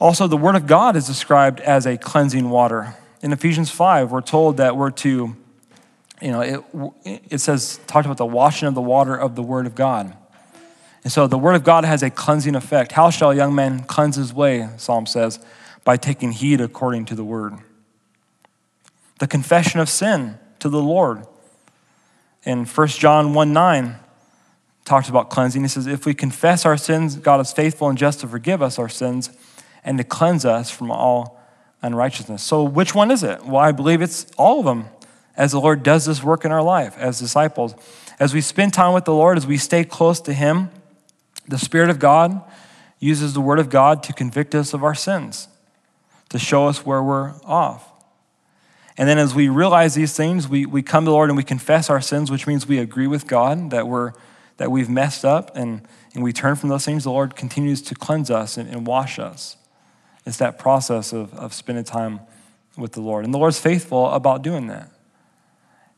Also, 0.01 0.27
the 0.27 0.37
Word 0.37 0.57
of 0.57 0.67
God 0.67 0.97
is 0.97 1.07
described 1.07 1.61
as 1.61 1.87
a 1.87 1.97
cleansing 1.97 2.51
water. 2.51 2.95
In 3.23 3.33
Ephesians 3.33 3.71
5, 3.71 4.11
we're 4.11 4.21
told 4.21 4.57
that 4.57 4.77
we're 4.77 4.91
to, 4.91 5.37
you 6.21 6.31
know, 6.31 6.41
it, 7.05 7.23
it 7.31 7.39
says, 7.39 7.79
talked 7.87 8.05
about 8.05 8.19
the 8.19 8.27
washing 8.27 8.69
of 8.69 8.75
the 8.75 8.83
water 8.83 9.17
of 9.17 9.35
the 9.35 9.43
Word 9.43 9.67
of 9.67 9.75
God. 9.75 10.17
And 11.05 11.13
so 11.13 11.27
the 11.27 11.39
Word 11.39 11.55
of 11.55 11.65
God 11.65 11.85
has 11.85 12.03
a 12.03 12.11
cleansing 12.11 12.55
effect. 12.55 12.93
How 12.93 13.11
shall 13.11 13.31
a 13.31 13.37
young 13.37 13.55
man 13.55 13.85
cleanse 13.85 14.17
his 14.17 14.33
way, 14.33 14.69
Psalm 14.79 15.07
says, 15.07 15.39
by 15.85 15.97
taking 15.97 16.33
heed 16.33 16.61
according 16.61 17.05
to 17.07 17.15
the 17.15 17.25
Word. 17.25 17.55
The 19.21 19.27
confession 19.27 19.81
of 19.81 19.89
sin 19.89 20.39
to 20.59 20.69
the 20.69 20.83
Lord. 20.83 21.27
In 22.43 22.65
1 22.65 22.89
John 22.89 23.33
1 23.33 23.53
9, 23.53 23.97
talks 24.85 25.09
about 25.09 25.31
cleansing. 25.31 25.63
He 25.63 25.69
says, 25.69 25.87
If 25.87 26.07
we 26.07 26.15
confess 26.15 26.65
our 26.65 26.77
sins, 26.77 27.17
God 27.17 27.41
is 27.41 27.53
faithful 27.53 27.89
and 27.89 27.99
just 27.99 28.21
to 28.21 28.29
forgive 28.29 28.63
us 28.63 28.79
our 28.79 28.89
sins 28.89 29.31
and 29.85 29.99
to 29.99 30.05
cleanse 30.05 30.45
us 30.45 30.71
from 30.71 30.91
all 30.91 31.41
unrighteousness. 31.83 32.43
So, 32.43 32.63
which 32.63 32.95
one 32.95 33.11
is 33.11 33.23
it? 33.23 33.45
Well, 33.45 33.57
I 33.57 33.73
believe 33.73 34.03
it's 34.03 34.27
all 34.37 34.61
of 34.61 34.67
them 34.67 34.87
as 35.37 35.53
the 35.53 35.61
Lord 35.61 35.83
does 35.83 36.05
this 36.07 36.23
work 36.23 36.45
in 36.45 36.53
our 36.53 36.63
life 36.63 36.97
as 36.99 37.19
disciples. 37.19 37.75
As 38.19 38.33
we 38.33 38.41
spend 38.41 38.73
time 38.73 38.95
with 38.95 39.05
the 39.05 39.15
Lord, 39.15 39.37
as 39.37 39.47
we 39.47 39.59
stay 39.59 39.85
close 39.85 40.21
to 40.23 40.33
Him, 40.33 40.71
the 41.49 41.59
Spirit 41.59 41.91
of 41.91 41.99
God 41.99 42.43
uses 43.01 43.35
the 43.35 43.41
Word 43.41 43.59
of 43.59 43.69
God 43.69 44.03
to 44.05 44.13
convict 44.13 44.55
us 44.55 44.73
of 44.73 44.85
our 44.85 44.95
sins, 44.95 45.49
to 46.31 46.39
show 46.39 46.69
us 46.69 46.87
where 46.87 47.03
we're 47.03 47.35
off. 47.45 47.91
And 48.97 49.09
then 49.09 49.19
as 49.19 49.35
we 49.35 49.49
realize 49.49 49.95
these 49.95 50.17
things, 50.17 50.49
we, 50.49 50.67
we 50.67 50.81
come 50.81 51.05
to 51.05 51.11
the 51.11 51.15
Lord 51.15 51.29
and 51.29 51.37
we 51.37 51.43
confess 51.43 51.91
our 51.91 52.01
sins, 52.01 52.31
which 52.31 52.47
means 52.47 52.67
we 52.67 52.79
agree 52.79 53.09
with 53.09 53.27
God 53.27 53.71
that 53.71 53.89
we're 53.89 54.13
that 54.57 54.71
we've 54.71 54.89
messed 54.89 55.25
up 55.25 55.57
and, 55.57 55.87
and 56.15 56.23
we 56.23 56.33
turn 56.33 56.57
from 56.57 56.69
those 56.69 56.85
things, 56.85 57.05
the 57.05 57.11
Lord 57.11 57.37
continues 57.37 57.83
to 57.83 57.95
cleanse 57.95 58.31
us 58.31 58.57
and, 58.57 58.69
and 58.69 58.87
wash 58.87 59.19
us. 59.19 59.57
It's 60.27 60.39
that 60.39 60.59
process 60.59 61.13
of, 61.13 61.35
of 61.35 61.53
spending 61.53 61.85
time 61.85 62.21
with 62.77 62.93
the 62.93 63.01
Lord. 63.01 63.25
And 63.25 63.35
the 63.35 63.39
Lord's 63.39 63.59
faithful 63.59 64.11
about 64.11 64.43
doing 64.43 64.69
that. 64.69 64.91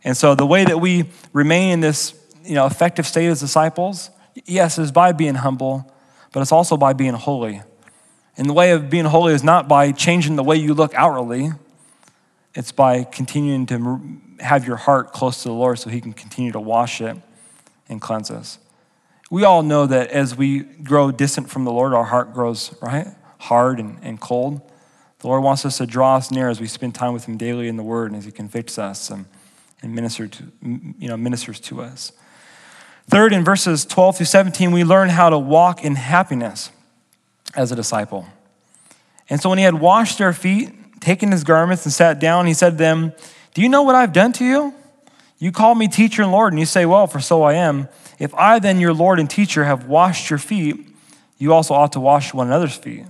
And 0.05 0.16
so 0.16 0.35
the 0.35 0.47
way 0.47 0.64
that 0.64 0.81
we 0.81 1.11
remain 1.33 1.73
in 1.75 1.81
this 1.81 2.14
you 2.45 2.55
know, 2.55 2.66
effective 2.66 3.07
state 3.07 3.27
as 3.27 3.40
disciples, 3.40 4.11
yes, 4.45 4.79
is 4.79 4.92
by 4.92 5.12
being 5.12 5.35
humble, 5.35 5.92
but 6.33 6.40
it's 6.40 6.53
also 6.53 6.77
by 6.77 6.92
being 6.92 7.14
holy. 7.14 7.62
And 8.37 8.49
the 8.49 8.53
way 8.53 8.73
of 8.73 8.90
being 8.90 9.07
holy 9.07 9.33
is 9.33 9.42
not 9.42 9.69
by 9.69 9.92
changing 9.92 10.37
the 10.37 10.45
way 10.45 10.57
you 10.57 10.75
look 10.75 10.95
outwardly, 10.95 11.51
it's 12.55 12.73
by 12.73 13.05
continuing 13.05 13.66
to 13.66 14.21
have 14.40 14.66
your 14.66 14.77
heart 14.77 15.12
close 15.12 15.42
to 15.42 15.49
the 15.49 15.55
Lord 15.55 15.79
so 15.79 15.90
He 15.90 16.01
can 16.01 16.12
continue 16.12 16.53
to 16.53 16.61
wash 16.61 17.01
it 17.01 17.16
and 17.88 18.01
cleanse 18.01 18.31
us. 18.31 18.59
We 19.31 19.44
all 19.44 19.62
know 19.62 19.87
that 19.87 20.11
as 20.11 20.37
we 20.37 20.61
grow 20.61 21.11
distant 21.11 21.51
from 21.51 21.64
the 21.64 21.72
Lord, 21.72 21.94
our 21.94 22.05
heart 22.05 22.33
grows, 22.33 22.75
right? 22.81 23.09
Hard 23.38 23.81
and, 23.81 23.99
and 24.03 24.20
cold. 24.20 24.61
The 25.18 25.27
Lord 25.27 25.42
wants 25.42 25.64
us 25.64 25.79
to 25.79 25.87
draw 25.87 26.16
us 26.16 26.31
near 26.31 26.49
as 26.49 26.61
we 26.61 26.66
spend 26.66 26.94
time 26.94 27.12
with 27.12 27.25
Him 27.25 27.37
daily 27.37 27.68
in 27.68 27.77
the 27.77 27.83
Word 27.83 28.11
and 28.11 28.18
as 28.18 28.25
He 28.25 28.31
convicts 28.31 28.79
us 28.79 29.11
and, 29.11 29.27
and 29.83 29.94
minister 29.94 30.29
to, 30.29 30.44
you 30.62 31.09
know, 31.09 31.16
ministers 31.16 31.59
to 31.61 31.83
us. 31.83 32.12
Third, 33.09 33.33
in 33.33 33.44
verses 33.44 33.85
12 33.85 34.18
through 34.18 34.27
17, 34.27 34.72
we 34.72 34.85
learn 34.85 35.09
how 35.09 35.31
to 35.31 35.38
walk 35.38 35.85
in 35.85 35.94
happiness 35.94 36.70
as 37.55 37.72
a 37.72 37.77
disciple. 37.77 38.27
And 39.29 39.40
so 39.40 39.49
when 39.49 39.59
he 39.59 39.64
had 39.64 39.75
washed 39.75 40.18
their 40.18 40.33
feet, 40.33 41.01
taken 41.01 41.33
his 41.33 41.44
garments, 41.44 41.85
and 41.85 41.92
sat 41.92 42.20
down, 42.20 42.46
he 42.46 42.55
said 42.55 42.70
to 42.70 42.77
them, 42.77 43.12
Do 43.55 43.62
you 43.62 43.68
know 43.68 43.83
what 43.83 43.94
I've 43.94 44.12
done 44.12 44.33
to 44.35 44.44
you? 44.44 44.75
You 45.38 45.53
call 45.53 45.75
me 45.75 45.88
teacher 45.88 46.22
and 46.22 46.33
Lord, 46.33 46.53
and 46.53 46.61
you 46.61 46.66
say, 46.66 46.87
Well, 46.87 47.07
for 47.07 47.20
so 47.20 47.42
I 47.42 47.55
am. 47.55 47.88
If 48.18 48.35
I, 48.35 48.59
then, 48.59 48.81
your 48.81 48.94
Lord 48.94 49.20
and 49.20 49.29
teacher, 49.29 49.64
have 49.64 49.87
washed 49.87 50.31
your 50.31 50.38
feet, 50.38 50.88
you 51.38 51.53
also 51.53 51.75
ought 51.75 51.92
to 51.92 52.01
wash 52.01 52.33
one 52.33 52.46
another's 52.46 52.77
feet. 52.77 53.05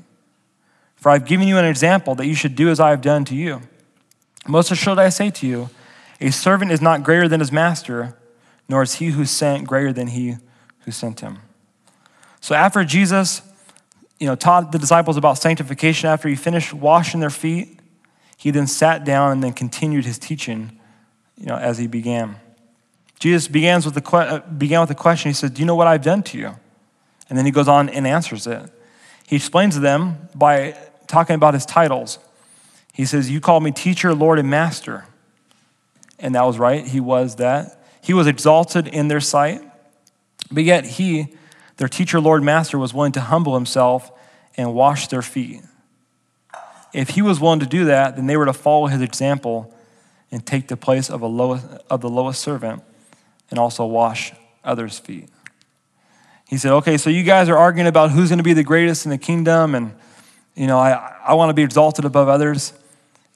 For 0.97 1.11
I've 1.11 1.25
given 1.25 1.47
you 1.47 1.59
an 1.59 1.65
example 1.65 2.17
that 2.17 2.27
you 2.27 2.35
should 2.35 2.57
do 2.57 2.69
as 2.69 2.81
I 2.81 2.91
have 2.91 3.01
done 3.01 3.25
to 3.27 3.37
you. 3.37 3.63
Most 4.49 4.73
assuredly, 4.73 5.05
I 5.05 5.11
say 5.11 5.31
to 5.31 5.47
you, 5.47 5.71
a 6.21 6.31
servant 6.31 6.73
is 6.73 6.81
not 6.81 7.05
greater 7.05 7.29
than 7.29 7.41
his 7.41 7.53
master, 7.53 8.17
nor 8.69 8.83
is 8.83 8.95
he 8.95 9.09
who 9.09 9.25
sent 9.25 9.67
greater 9.67 9.93
than 9.93 10.09
he 10.09 10.37
who 10.81 10.91
sent 10.91 11.21
him. 11.21 11.39
So 12.41 12.55
after 12.55 12.83
Jesus, 12.85 13.43
you 14.19 14.27
know, 14.27 14.35
taught 14.35 14.73
the 14.73 14.79
disciples 14.79 15.17
about 15.17 15.39
sanctification, 15.39 16.09
after 16.09 16.29
he 16.29 16.35
finished 16.35 16.73
washing 16.73 17.21
their 17.21 17.31
feet, 17.31 17.79
he 18.37 18.51
then 18.51 18.67
sat 18.67 19.05
down 19.05 19.31
and 19.31 19.43
then 19.43 19.53
continued 19.53 20.05
his 20.05 20.19
teaching 20.19 20.79
you 21.39 21.47
know, 21.47 21.57
as 21.57 21.79
he 21.79 21.87
began. 21.87 22.37
Jesus 23.19 23.49
begins 23.49 23.85
with 23.85 23.95
the, 23.95 24.17
uh, 24.17 24.41
began 24.41 24.81
with 24.81 24.91
a 24.91 24.95
question. 24.95 25.31
He 25.31 25.35
said, 25.35 25.55
Do 25.55 25.61
you 25.61 25.67
know 25.67 25.75
what 25.75 25.87
I've 25.87 26.03
done 26.03 26.23
to 26.25 26.39
you? 26.39 26.57
And 27.29 27.37
then 27.37 27.45
he 27.45 27.51
goes 27.51 27.69
on 27.69 27.89
and 27.89 28.07
answers 28.07 28.47
it. 28.47 28.71
He 29.27 29.37
explains 29.37 29.75
to 29.75 29.81
them 29.81 30.29
by 30.35 30.77
talking 31.07 31.35
about 31.35 31.55
his 31.55 31.67
titles. 31.67 32.19
He 32.93 33.05
says, 33.05 33.31
You 33.31 33.41
call 33.41 33.61
me 33.61 33.73
teacher, 33.73 34.15
Lord, 34.15 34.39
and 34.39 34.49
master. 34.49 35.07
And 36.19 36.35
that 36.35 36.45
was 36.45 36.59
right. 36.59 36.87
He 36.87 37.01
was 37.01 37.37
that. 37.37 37.83
He 38.01 38.15
was 38.15 38.27
exalted 38.27 38.87
in 38.87 39.09
their 39.09 39.21
sight. 39.21 39.61
But 40.51 40.65
yet 40.65 40.85
he, 40.85 41.35
their 41.77 41.89
teacher, 41.89 42.21
Lord, 42.21 42.43
master, 42.43 42.79
was 42.79 42.95
willing 42.95 43.13
to 43.13 43.21
humble 43.21 43.55
himself 43.55 44.11
and 44.57 44.73
wash 44.73 45.09
their 45.09 45.23
feet. 45.23 45.63
If 46.93 47.11
he 47.11 47.23
was 47.23 47.41
willing 47.41 47.61
to 47.61 47.67
do 47.67 47.87
that, 47.87 48.17
then 48.17 48.27
they 48.27 48.37
were 48.37 48.47
to 48.47 48.53
follow 48.53 48.87
his 48.87 49.03
example 49.03 49.75
and 50.31 50.45
take 50.45 50.69
the 50.69 50.77
place 50.77 51.09
of, 51.11 51.23
a 51.23 51.27
lowest, 51.27 51.67
of 51.89 52.01
the 52.01 52.11
lowest 52.11 52.41
servant 52.41 52.83
and 53.51 53.59
also 53.59 53.85
wash 53.85 54.33
others' 54.65 54.99
feet. 54.99 55.29
He 56.47 56.59
said, 56.59 56.73
Okay, 56.73 56.97
so 56.97 57.11
you 57.11 57.23
guys 57.23 57.49
are 57.49 57.57
arguing 57.57 57.87
about 57.87 58.11
who's 58.11 58.29
going 58.29 58.39
to 58.39 58.45
be 58.45 58.53
the 58.53 58.65
greatest 58.65 59.05
in 59.05 59.11
the 59.11 59.19
kingdom, 59.19 59.75
and, 59.75 59.95
you 60.55 60.67
know, 60.67 60.79
I, 60.79 61.15
I 61.25 61.35
want 61.35 61.51
to 61.51 61.55
be 61.55 61.63
exalted 61.63 62.05
above 62.05 62.29
others. 62.29 62.73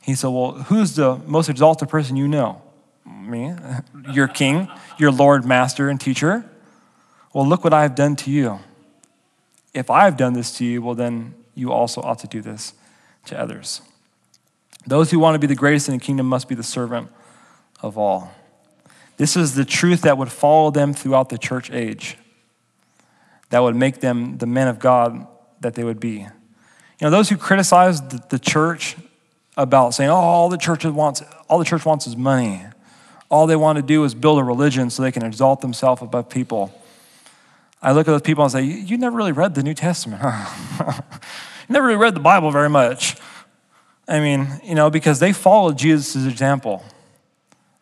He 0.01 0.15
said, 0.15 0.29
Well, 0.29 0.53
who's 0.53 0.95
the 0.95 1.17
most 1.27 1.49
exalted 1.49 1.89
person 1.89 2.17
you 2.17 2.29
know? 2.29 2.63
Me, 3.07 3.55
your 4.13 4.29
king, 4.29 4.69
your 4.99 5.11
Lord, 5.11 5.45
master, 5.45 5.89
and 5.89 6.01
teacher. 6.01 6.49
Well, 7.33 7.47
look 7.47 7.63
what 7.63 7.73
I 7.73 7.83
have 7.83 7.95
done 7.95 8.17
to 8.17 8.31
you. 8.31 8.61
If 9.73 9.91
I 9.91 10.05
have 10.05 10.17
done 10.17 10.33
this 10.33 10.57
to 10.59 10.65
you, 10.65 10.83
well, 10.83 10.97
then 10.97 11.35
you 11.55 11.73
also 11.73 12.01
ought 12.01 12.19
to 12.21 12.27
do 12.27 12.41
this 12.41 12.75
to 13.27 13.39
others. 13.39 13.83
Those 14.87 15.11
who 15.11 15.19
want 15.19 15.35
to 15.35 15.39
be 15.39 15.47
the 15.47 15.55
greatest 15.55 15.89
in 15.89 15.95
the 15.95 16.01
kingdom 16.01 16.27
must 16.27 16.49
be 16.49 16.55
the 16.55 16.63
servant 16.63 17.11
of 17.83 17.99
all. 17.99 18.33
This 19.17 19.37
is 19.37 19.55
the 19.55 19.65
truth 19.65 20.03
that 20.03 20.17
would 20.17 20.33
follow 20.33 20.71
them 20.71 20.95
throughout 20.95 21.29
the 21.29 21.39
church 21.39 21.71
age, 21.71 22.17
that 23.51 23.61
would 23.61 23.77
make 23.77 24.01
them 24.01 24.39
the 24.39 24.47
men 24.47 24.69
of 24.69 24.79
God 24.79 25.27
that 25.61 25.75
they 25.75 25.85
would 25.85 26.01
be. 26.01 26.21
You 26.21 27.07
know, 27.07 27.11
those 27.11 27.29
who 27.29 27.37
criticize 27.37 28.01
the 28.01 28.39
church 28.39 28.97
about 29.57 29.95
saying, 29.95 30.11
oh, 30.11 30.15
all 30.15 30.49
the 30.49 30.57
church 30.57 30.85
wants, 30.85 31.23
all 31.49 31.59
the 31.59 31.65
church 31.65 31.85
wants 31.85 32.07
is 32.07 32.17
money. 32.17 32.63
All 33.29 33.47
they 33.47 33.57
want 33.57 33.77
to 33.77 33.83
do 33.83 34.05
is 34.05 34.15
build 34.15 34.39
a 34.39 34.45
religion 34.45 34.91
so 34.91 35.03
they 35.03 35.13
can 35.13 35.25
exalt 35.25 35.61
themselves 35.61 36.03
above 36.03 36.29
people. 36.29 36.73
I 37.83 37.93
look 37.93 38.09
at 38.09 38.11
those 38.11 38.23
people 38.23 38.45
and 38.45 38.53
say, 38.53 38.63
you 38.63 38.99
never 38.99 39.17
really 39.17 39.33
read 39.33 39.55
the 39.55 39.63
New 39.63 39.75
Testament, 39.75 40.21
huh? 40.23 41.01
you 41.69 41.73
never 41.73 41.87
really 41.87 41.99
read 41.99 42.15
the 42.15 42.21
Bible 42.21 42.51
very 42.51 42.69
much. 42.69 43.17
I 44.11 44.19
mean, 44.19 44.61
you 44.65 44.75
know, 44.75 44.91
because 44.91 45.21
they 45.21 45.33
followed 45.33 45.79
Jesus' 45.79 46.27
example 46.27 46.85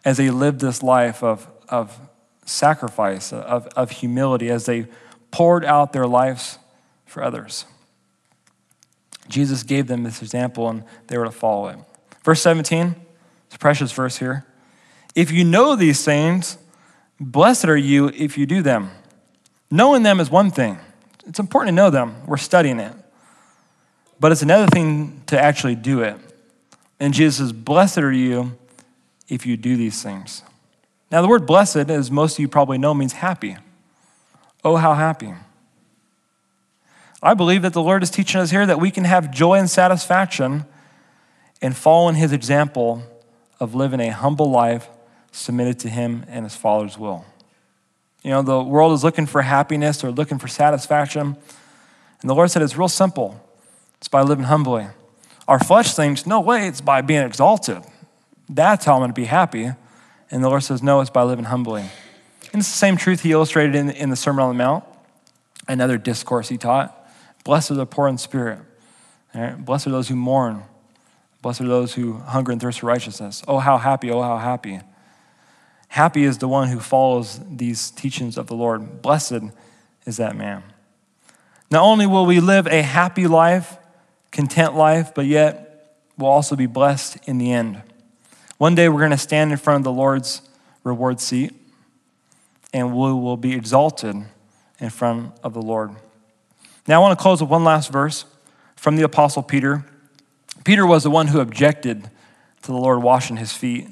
as 0.04 0.18
they 0.18 0.28
lived 0.28 0.60
this 0.60 0.82
life 0.82 1.24
of, 1.24 1.48
of 1.70 1.98
sacrifice, 2.44 3.32
of, 3.32 3.66
of 3.68 3.90
humility 3.90 4.50
as 4.50 4.66
they 4.66 4.86
poured 5.30 5.64
out 5.64 5.94
their 5.94 6.06
lives 6.06 6.58
for 7.06 7.22
others. 7.22 7.64
Jesus 9.28 9.62
gave 9.62 9.86
them 9.86 10.02
this 10.02 10.20
example 10.20 10.68
and 10.68 10.84
they 11.06 11.16
were 11.16 11.24
to 11.24 11.30
follow 11.30 11.68
it. 11.68 11.78
Verse 12.22 12.42
17, 12.42 12.94
it's 13.46 13.56
a 13.56 13.58
precious 13.58 13.90
verse 13.90 14.18
here. 14.18 14.44
If 15.14 15.30
you 15.30 15.44
know 15.44 15.76
these 15.76 16.04
things, 16.04 16.58
blessed 17.18 17.64
are 17.64 17.76
you 17.76 18.08
if 18.08 18.36
you 18.36 18.44
do 18.44 18.60
them. 18.60 18.90
Knowing 19.70 20.02
them 20.02 20.20
is 20.20 20.30
one 20.30 20.50
thing, 20.50 20.78
it's 21.26 21.38
important 21.38 21.68
to 21.68 21.74
know 21.74 21.88
them. 21.88 22.26
We're 22.26 22.36
studying 22.36 22.80
it. 22.80 22.92
But 24.20 24.32
it's 24.32 24.42
another 24.42 24.66
thing 24.66 25.22
to 25.26 25.40
actually 25.40 25.76
do 25.76 26.02
it. 26.02 26.16
And 27.00 27.14
Jesus 27.14 27.36
says, 27.36 27.52
Blessed 27.52 27.98
are 27.98 28.12
you 28.12 28.56
if 29.28 29.46
you 29.46 29.56
do 29.56 29.76
these 29.76 30.02
things. 30.02 30.42
Now, 31.10 31.22
the 31.22 31.28
word 31.28 31.46
blessed, 31.46 31.90
as 31.90 32.10
most 32.10 32.34
of 32.34 32.40
you 32.40 32.48
probably 32.48 32.78
know, 32.78 32.92
means 32.92 33.14
happy. 33.14 33.56
Oh, 34.64 34.76
how 34.76 34.94
happy. 34.94 35.32
I 37.22 37.34
believe 37.34 37.62
that 37.62 37.72
the 37.72 37.82
Lord 37.82 38.02
is 38.02 38.10
teaching 38.10 38.40
us 38.40 38.50
here 38.50 38.66
that 38.66 38.78
we 38.78 38.90
can 38.90 39.04
have 39.04 39.30
joy 39.30 39.54
and 39.54 39.68
satisfaction 39.68 40.64
and 41.60 41.76
follow 41.76 42.08
in 42.08 42.14
his 42.14 42.32
example 42.32 43.02
of 43.58 43.74
living 43.74 44.00
a 44.00 44.10
humble 44.10 44.50
life 44.50 44.88
submitted 45.32 45.78
to 45.80 45.88
him 45.88 46.24
and 46.28 46.44
his 46.44 46.54
Father's 46.54 46.98
will. 46.98 47.24
You 48.22 48.30
know, 48.30 48.42
the 48.42 48.62
world 48.62 48.92
is 48.92 49.02
looking 49.02 49.26
for 49.26 49.42
happiness 49.42 50.04
or 50.04 50.10
looking 50.10 50.38
for 50.38 50.48
satisfaction. 50.48 51.36
And 52.20 52.30
the 52.30 52.34
Lord 52.34 52.50
said 52.50 52.62
it's 52.62 52.76
real 52.76 52.88
simple 52.88 53.40
it's 53.98 54.08
by 54.08 54.22
living 54.22 54.44
humbly. 54.44 54.86
Our 55.46 55.58
flesh 55.58 55.94
thinks, 55.94 56.26
no 56.26 56.40
way, 56.40 56.66
it's 56.66 56.80
by 56.80 57.00
being 57.00 57.22
exalted. 57.22 57.82
That's 58.48 58.84
how 58.84 58.94
I'm 58.94 59.00
going 59.00 59.10
to 59.10 59.14
be 59.14 59.24
happy. 59.24 59.70
And 60.30 60.44
the 60.44 60.48
Lord 60.48 60.62
says, 60.62 60.82
no, 60.82 61.00
it's 61.00 61.10
by 61.10 61.22
living 61.22 61.46
humbly. 61.46 61.82
And 62.52 62.60
it's 62.60 62.70
the 62.70 62.78
same 62.78 62.96
truth 62.96 63.22
he 63.22 63.32
illustrated 63.32 63.74
in, 63.74 63.90
in 63.90 64.10
the 64.10 64.16
Sermon 64.16 64.42
on 64.42 64.48
the 64.50 64.58
Mount, 64.62 64.84
another 65.66 65.98
discourse 65.98 66.48
he 66.48 66.56
taught. 66.56 66.94
Blessed 67.44 67.72
are 67.72 67.74
the 67.74 67.86
poor 67.86 68.08
in 68.08 68.18
spirit. 68.18 68.60
Blessed 69.58 69.86
are 69.86 69.90
those 69.90 70.08
who 70.08 70.16
mourn. 70.16 70.64
Blessed 71.40 71.62
are 71.62 71.68
those 71.68 71.94
who 71.94 72.14
hunger 72.14 72.52
and 72.52 72.60
thirst 72.60 72.80
for 72.80 72.86
righteousness. 72.86 73.42
Oh, 73.46 73.58
how 73.58 73.78
happy, 73.78 74.10
oh, 74.10 74.22
how 74.22 74.38
happy. 74.38 74.80
Happy 75.88 76.24
is 76.24 76.38
the 76.38 76.48
one 76.48 76.68
who 76.68 76.80
follows 76.80 77.40
these 77.48 77.90
teachings 77.90 78.36
of 78.36 78.48
the 78.48 78.54
Lord. 78.54 79.00
Blessed 79.00 79.44
is 80.04 80.18
that 80.18 80.36
man. 80.36 80.62
Not 81.70 81.82
only 81.82 82.06
will 82.06 82.26
we 82.26 82.40
live 82.40 82.66
a 82.66 82.82
happy 82.82 83.26
life, 83.26 83.76
content 84.32 84.74
life, 84.74 85.14
but 85.14 85.26
yet 85.26 85.96
we'll 86.16 86.30
also 86.30 86.56
be 86.56 86.66
blessed 86.66 87.18
in 87.26 87.38
the 87.38 87.52
end. 87.52 87.82
One 88.58 88.74
day 88.74 88.88
we're 88.88 88.98
going 88.98 89.10
to 89.10 89.18
stand 89.18 89.52
in 89.52 89.58
front 89.58 89.80
of 89.80 89.84
the 89.84 89.92
Lord's 89.92 90.42
reward 90.84 91.20
seat 91.20 91.54
and 92.72 92.92
we 92.92 93.12
will 93.12 93.36
be 93.36 93.54
exalted 93.54 94.16
in 94.80 94.90
front 94.90 95.32
of 95.42 95.54
the 95.54 95.62
Lord. 95.62 95.92
Now, 96.86 97.00
I 97.00 97.02
want 97.02 97.18
to 97.18 97.22
close 97.22 97.40
with 97.40 97.50
one 97.50 97.64
last 97.64 97.90
verse 97.92 98.24
from 98.76 98.96
the 98.96 99.02
Apostle 99.02 99.42
Peter. 99.42 99.84
Peter 100.64 100.86
was 100.86 101.02
the 101.02 101.10
one 101.10 101.28
who 101.28 101.40
objected 101.40 102.10
to 102.62 102.66
the 102.66 102.78
Lord 102.78 103.02
washing 103.02 103.36
his 103.36 103.52
feet. 103.52 103.88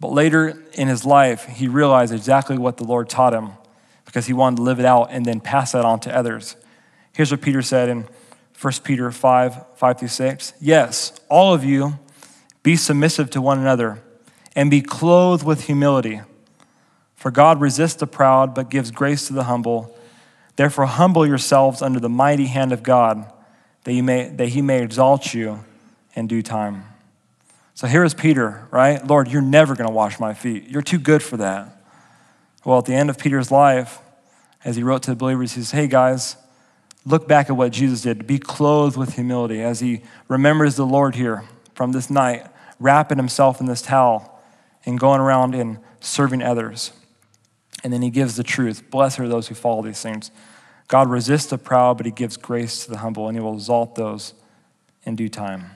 But 0.00 0.08
later 0.12 0.62
in 0.74 0.88
his 0.88 1.04
life, 1.04 1.46
he 1.46 1.68
realized 1.68 2.12
exactly 2.12 2.58
what 2.58 2.76
the 2.76 2.84
Lord 2.84 3.08
taught 3.08 3.32
him 3.32 3.50
because 4.04 4.26
he 4.26 4.32
wanted 4.32 4.56
to 4.56 4.62
live 4.62 4.78
it 4.80 4.86
out 4.86 5.08
and 5.10 5.24
then 5.24 5.40
pass 5.40 5.72
that 5.72 5.84
on 5.84 6.00
to 6.00 6.14
others. 6.14 6.56
Here's 7.12 7.30
what 7.30 7.40
Peter 7.40 7.62
said 7.62 7.88
in 7.88 8.06
1 8.60 8.72
Peter 8.82 9.10
5 9.10 9.64
5 9.76 9.98
through 9.98 10.08
6. 10.08 10.52
Yes, 10.60 11.12
all 11.28 11.54
of 11.54 11.64
you 11.64 11.98
be 12.62 12.76
submissive 12.76 13.30
to 13.30 13.42
one 13.42 13.58
another 13.58 14.02
and 14.56 14.70
be 14.70 14.80
clothed 14.80 15.44
with 15.44 15.64
humility. 15.64 16.20
For 17.14 17.30
God 17.30 17.60
resists 17.60 17.96
the 17.96 18.06
proud 18.06 18.54
but 18.54 18.70
gives 18.70 18.90
grace 18.90 19.26
to 19.28 19.32
the 19.32 19.44
humble. 19.44 19.96
Therefore, 20.56 20.86
humble 20.86 21.26
yourselves 21.26 21.82
under 21.82 21.98
the 21.98 22.08
mighty 22.08 22.46
hand 22.46 22.72
of 22.72 22.82
God 22.82 23.30
that, 23.84 23.92
you 23.92 24.02
may, 24.02 24.28
that 24.28 24.48
he 24.48 24.62
may 24.62 24.82
exalt 24.82 25.34
you 25.34 25.64
in 26.14 26.26
due 26.26 26.42
time. 26.42 26.84
So 27.74 27.86
here 27.86 28.04
is 28.04 28.14
Peter, 28.14 28.68
right? 28.70 29.04
Lord, 29.04 29.28
you're 29.28 29.42
never 29.42 29.74
going 29.74 29.88
to 29.88 29.94
wash 29.94 30.20
my 30.20 30.32
feet. 30.32 30.68
You're 30.68 30.82
too 30.82 30.98
good 30.98 31.22
for 31.22 31.36
that. 31.38 31.82
Well, 32.64 32.78
at 32.78 32.84
the 32.86 32.94
end 32.94 33.10
of 33.10 33.18
Peter's 33.18 33.50
life, 33.50 33.98
as 34.64 34.76
he 34.76 34.82
wrote 34.82 35.02
to 35.02 35.10
the 35.10 35.16
believers, 35.16 35.52
he 35.52 35.60
says, 35.60 35.72
Hey 35.72 35.86
guys, 35.86 36.36
look 37.04 37.28
back 37.28 37.50
at 37.50 37.56
what 37.56 37.72
Jesus 37.72 38.02
did. 38.02 38.26
Be 38.26 38.38
clothed 38.38 38.96
with 38.96 39.14
humility 39.14 39.62
as 39.62 39.80
he 39.80 40.02
remembers 40.28 40.76
the 40.76 40.86
Lord 40.86 41.14
here 41.14 41.44
from 41.74 41.92
this 41.92 42.10
night, 42.10 42.46
wrapping 42.78 43.18
himself 43.18 43.60
in 43.60 43.66
this 43.66 43.82
towel 43.82 44.42
and 44.86 44.98
going 44.98 45.20
around 45.20 45.54
and 45.54 45.78
serving 46.00 46.42
others. 46.42 46.92
And 47.82 47.92
then 47.92 48.02
he 48.02 48.10
gives 48.10 48.36
the 48.36 48.42
truth. 48.42 48.90
Blessed 48.90 49.20
are 49.20 49.28
those 49.28 49.48
who 49.48 49.54
follow 49.54 49.82
these 49.82 50.00
things. 50.00 50.30
God 50.88 51.10
resists 51.10 51.46
the 51.46 51.58
proud, 51.58 51.96
but 51.96 52.06
he 52.06 52.12
gives 52.12 52.36
grace 52.36 52.84
to 52.84 52.90
the 52.90 52.98
humble, 52.98 53.26
and 53.28 53.36
he 53.36 53.42
will 53.42 53.54
exalt 53.54 53.94
those 53.94 54.34
in 55.04 55.16
due 55.16 55.28
time. 55.28 55.70